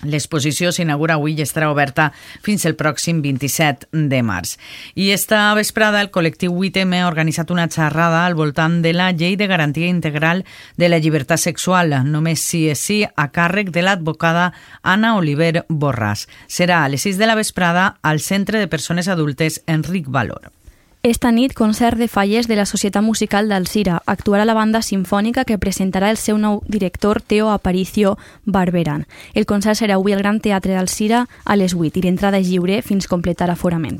L'exposició 0.03 0.71
s'inaugura 0.71 1.17
avui 1.17 1.35
i 1.37 1.43
estarà 1.43 1.69
oberta 1.71 2.09
fins 2.45 2.65
el 2.65 2.77
pròxim 2.79 3.21
27 3.23 3.89
de 3.91 4.21
març. 4.23 4.55
I 4.95 5.11
esta 5.15 5.41
vesprada 5.57 6.01
el 6.01 6.11
col·lectiu 6.13 6.55
8M 6.55 7.01
ha 7.01 7.09
organitzat 7.09 7.51
una 7.51 7.67
xerrada 7.67 8.25
al 8.25 8.37
voltant 8.39 8.81
de 8.83 8.93
la 8.93 9.11
llei 9.11 9.37
de 9.39 9.47
garantia 9.47 9.87
integral 9.87 10.45
de 10.77 10.89
la 10.89 10.99
llibertat 10.99 11.41
sexual, 11.41 11.95
només 12.05 12.43
si 12.43 12.65
és 12.71 12.79
sí, 12.79 13.01
a 13.03 13.29
càrrec 13.31 13.71
de 13.73 13.83
l'advocada 13.85 14.51
Anna 14.81 15.15
Oliver 15.19 15.65
Borràs. 15.69 16.27
Serà 16.47 16.83
a 16.83 16.89
les 16.89 17.05
6 17.05 17.21
de 17.21 17.29
la 17.29 17.39
vesprada 17.39 17.95
al 18.01 18.19
Centre 18.19 18.59
de 18.59 18.67
Persones 18.67 19.07
Adultes 19.07 19.63
Enric 19.67 20.09
Valor. 20.09 20.51
Esta 21.05 21.33
nit, 21.33 21.51
concert 21.53 21.97
de 21.97 22.07
falles 22.07 22.47
de 22.47 22.55
la 22.55 22.65
Societat 22.65 23.03
Musical 23.03 23.49
d'Alcira. 23.49 23.97
Actuarà 24.07 24.45
la 24.47 24.53
banda 24.55 24.79
sinfònica 24.79 25.43
que 25.43 25.57
presentarà 25.59 26.07
el 26.07 26.15
seu 26.15 26.37
nou 26.39 26.61
director, 26.63 27.19
Teo 27.19 27.49
Aparicio 27.51 28.13
Barberan. 28.45 29.03
El 29.33 29.43
concert 29.43 29.75
serà 29.75 29.97
avui 29.99 30.15
al 30.15 30.23
Gran 30.23 30.39
Teatre 30.39 30.77
d'Alcira 30.77 31.25
a 31.43 31.57
les 31.59 31.75
8 31.75 31.99
i 31.99 32.03
l'entrada 32.05 32.39
és 32.39 32.47
lliure 32.47 32.79
fins 32.87 33.11
completar 33.11 33.49
l'aforament. 33.51 33.99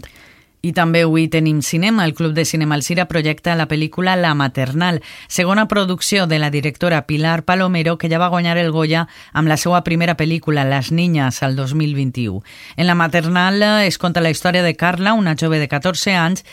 I 0.64 0.72
també 0.72 1.02
avui 1.04 1.26
tenim 1.28 1.60
cinema. 1.60 2.06
El 2.08 2.14
Club 2.16 2.32
de 2.32 2.46
Cinema 2.48 2.78
Alcira 2.80 3.04
projecta 3.10 3.58
la 3.60 3.68
pel·lícula 3.68 4.16
La 4.16 4.32
Maternal, 4.34 5.02
segona 5.28 5.68
producció 5.68 6.24
de 6.26 6.40
la 6.40 6.52
directora 6.52 7.02
Pilar 7.06 7.44
Palomero, 7.44 7.98
que 7.98 8.08
ja 8.08 8.22
va 8.22 8.30
guanyar 8.32 8.56
el 8.62 8.72
Goya 8.72 9.10
amb 9.34 9.52
la 9.52 9.58
seva 9.58 9.84
primera 9.84 10.16
pel·lícula, 10.16 10.64
Les 10.64 10.94
Niñas, 10.94 11.44
al 11.44 11.58
2021. 11.58 12.40
En 12.78 12.88
La 12.88 12.96
Maternal 12.96 13.62
es 13.84 13.98
conta 13.98 14.24
la 14.24 14.32
història 14.32 14.64
de 14.64 14.78
Carla, 14.78 15.12
una 15.20 15.36
jove 15.36 15.60
de 15.60 15.68
14 15.68 16.16
anys, 16.16 16.46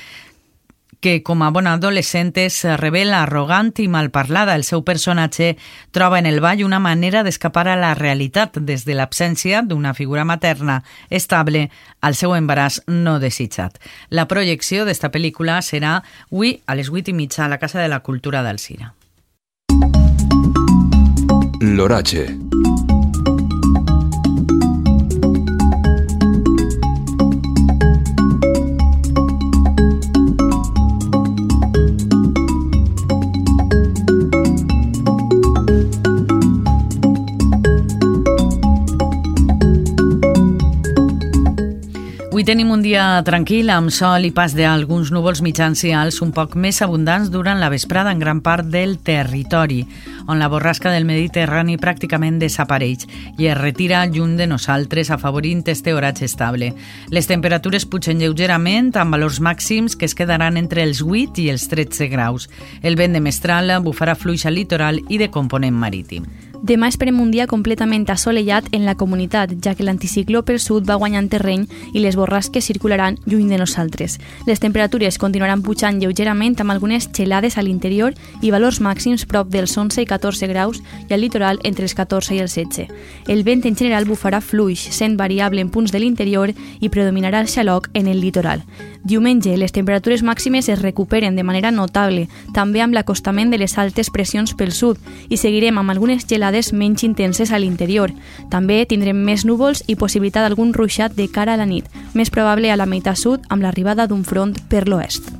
que 1.00 1.22
com 1.22 1.42
a 1.42 1.50
bona 1.50 1.72
adolescent 1.74 2.32
es 2.38 2.62
revela 2.78 3.22
arrogant 3.24 3.72
i 3.80 3.88
malparlada. 3.88 4.54
El 4.54 4.64
seu 4.64 4.84
personatge 4.84 5.56
troba 5.90 6.20
en 6.20 6.26
el 6.28 6.40
ball 6.40 6.62
una 6.64 6.78
manera 6.78 7.24
d'escapar 7.24 7.66
a 7.68 7.76
la 7.80 7.94
realitat 7.94 8.60
des 8.60 8.84
de 8.84 8.94
l'absència 8.94 9.62
d'una 9.62 9.94
figura 9.94 10.24
materna 10.24 10.82
estable 11.08 11.70
al 12.00 12.14
seu 12.14 12.36
embaràs 12.36 12.82
no 12.86 13.18
desitjat. 13.18 13.80
La 14.10 14.28
projecció 14.28 14.84
d'esta 14.84 15.10
pel·lícula 15.10 15.60
serà 15.64 16.00
avui 16.30 16.58
a 16.66 16.76
les 16.76 16.92
8 16.92 17.10
i 17.10 17.16
mitja 17.16 17.44
a 17.44 17.48
la 17.48 17.58
Casa 17.58 17.80
de 17.80 17.88
la 17.88 18.00
Cultura 18.00 18.42
d'Alcira. 18.42 18.94
L'oratge. 21.60 22.28
Avui 42.30 42.44
tenim 42.46 42.68
un 42.70 42.78
dia 42.78 43.18
tranquil, 43.26 43.72
amb 43.74 43.90
sol 43.90 44.22
i 44.22 44.28
pas 44.30 44.52
d'alguns 44.54 45.08
núvols 45.10 45.40
mitjans 45.42 45.80
i 45.82 45.90
alts 45.98 46.20
un 46.22 46.30
poc 46.30 46.52
més 46.54 46.76
abundants 46.84 47.26
durant 47.34 47.58
la 47.58 47.68
vesprada 47.72 48.12
en 48.14 48.20
gran 48.22 48.38
part 48.38 48.68
del 48.70 49.00
territori, 49.02 49.80
on 50.30 50.38
la 50.38 50.46
borrasca 50.46 50.92
del 50.94 51.08
Mediterrani 51.08 51.74
pràcticament 51.82 52.38
desapareix 52.38 53.08
i 53.34 53.48
es 53.50 53.58
retira 53.58 54.04
lluny 54.06 54.36
de 54.38 54.46
nosaltres, 54.46 55.10
afavorint 55.10 55.64
este 55.74 55.90
oratge 55.90 56.28
estable. 56.30 56.68
Les 57.10 57.26
temperatures 57.26 57.88
pugen 57.90 58.22
lleugerament, 58.22 58.92
amb 58.94 59.18
valors 59.18 59.40
màxims 59.42 59.98
que 59.98 60.06
es 60.06 60.14
quedaran 60.14 60.54
entre 60.56 60.84
els 60.86 61.02
8 61.02 61.42
i 61.42 61.48
els 61.50 61.66
13 61.66 62.06
graus. 62.14 62.46
El 62.82 62.94
vent 62.94 63.18
de 63.18 63.24
mestral 63.26 63.74
bufarà 63.82 64.14
fluix 64.14 64.46
al 64.46 64.54
litoral 64.54 65.02
i 65.08 65.18
de 65.18 65.32
component 65.34 65.74
marítim. 65.74 66.30
Demà 66.60 66.90
esperem 66.92 67.16
un 67.22 67.30
dia 67.32 67.46
completament 67.48 68.02
assolellat 68.12 68.66
en 68.76 68.84
la 68.84 68.94
comunitat, 68.94 69.54
ja 69.64 69.72
que 69.74 69.84
l'anticicló 69.86 70.42
pel 70.44 70.58
sud 70.60 70.84
va 70.84 70.98
guanyant 71.00 71.30
terreny 71.32 71.62
i 71.94 72.02
les 72.04 72.18
borrasques 72.20 72.66
circularan 72.68 73.16
lluny 73.24 73.48
de 73.48 73.56
nosaltres. 73.56 74.18
Les 74.44 74.60
temperatures 74.60 75.16
continuaran 75.16 75.62
pujant 75.64 75.96
lleugerament 76.02 76.58
amb 76.60 76.74
algunes 76.74 77.08
gelades 77.16 77.56
a 77.56 77.64
l'interior 77.64 78.12
i 78.42 78.52
valors 78.52 78.82
màxims 78.84 79.24
prop 79.24 79.48
dels 79.48 79.72
11 79.72 80.02
i 80.04 80.06
14 80.10 80.50
graus 80.52 80.82
i 81.08 81.14
al 81.16 81.24
litoral 81.24 81.62
entre 81.64 81.88
els 81.88 81.96
14 81.96 82.36
i 82.36 82.42
els 82.44 82.52
16. 82.58 82.92
El 83.26 83.42
vent 83.42 83.64
en 83.64 83.80
general 83.80 84.04
bufarà 84.04 84.42
fluix, 84.44 84.84
sent 84.92 85.16
variable 85.16 85.64
en 85.64 85.72
punts 85.72 85.96
de 85.96 86.04
l'interior 86.04 86.52
i 86.52 86.92
predominarà 86.92 87.40
el 87.40 87.48
xaloc 87.48 87.88
en 87.94 88.06
el 88.06 88.20
litoral. 88.20 88.66
Diumenge, 89.02 89.56
les 89.56 89.72
temperatures 89.72 90.20
màximes 90.20 90.68
es 90.68 90.82
recuperen 90.82 91.36
de 91.36 91.42
manera 91.42 91.70
notable, 91.72 92.28
també 92.52 92.84
amb 92.84 92.92
l'acostament 92.92 93.48
de 93.48 93.56
les 93.56 93.78
altes 93.80 94.12
pressions 94.12 94.52
pel 94.52 94.76
sud, 94.76 95.00
i 95.30 95.40
seguirem 95.40 95.80
amb 95.80 95.96
algunes 95.96 96.28
gelades 96.28 96.49
menys 96.72 97.04
intenses 97.06 97.52
a 97.52 97.58
l'interior. 97.58 98.10
També 98.50 98.82
tindrem 98.86 99.20
més 99.24 99.46
núvols 99.46 99.84
i 99.86 99.96
possibilitat 99.96 100.48
d'algun 100.48 100.74
ruixat 100.74 101.14
de 101.14 101.28
cara 101.30 101.54
a 101.54 101.60
la 101.60 101.68
nit, 101.68 101.86
més 102.14 102.30
probable 102.30 102.70
a 102.70 102.76
la 102.76 102.88
meitat 102.90 103.16
sud 103.16 103.46
amb 103.48 103.62
l'arribada 103.62 104.08
d'un 104.10 104.24
front 104.24 104.56
per 104.68 104.88
l'oest. 104.88 105.30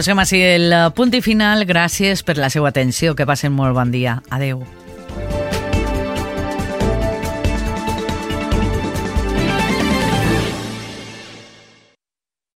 Posem 0.00 0.16
així 0.16 0.38
el 0.40 0.72
punt 0.96 1.12
i 1.12 1.20
final. 1.20 1.66
Gràcies 1.68 2.24
per 2.24 2.38
la 2.40 2.48
seva 2.48 2.72
atenció. 2.72 3.12
Que 3.12 3.28
passen 3.28 3.52
molt 3.52 3.76
bon 3.76 3.92
dia. 3.92 4.22
Adeu. 4.32 4.64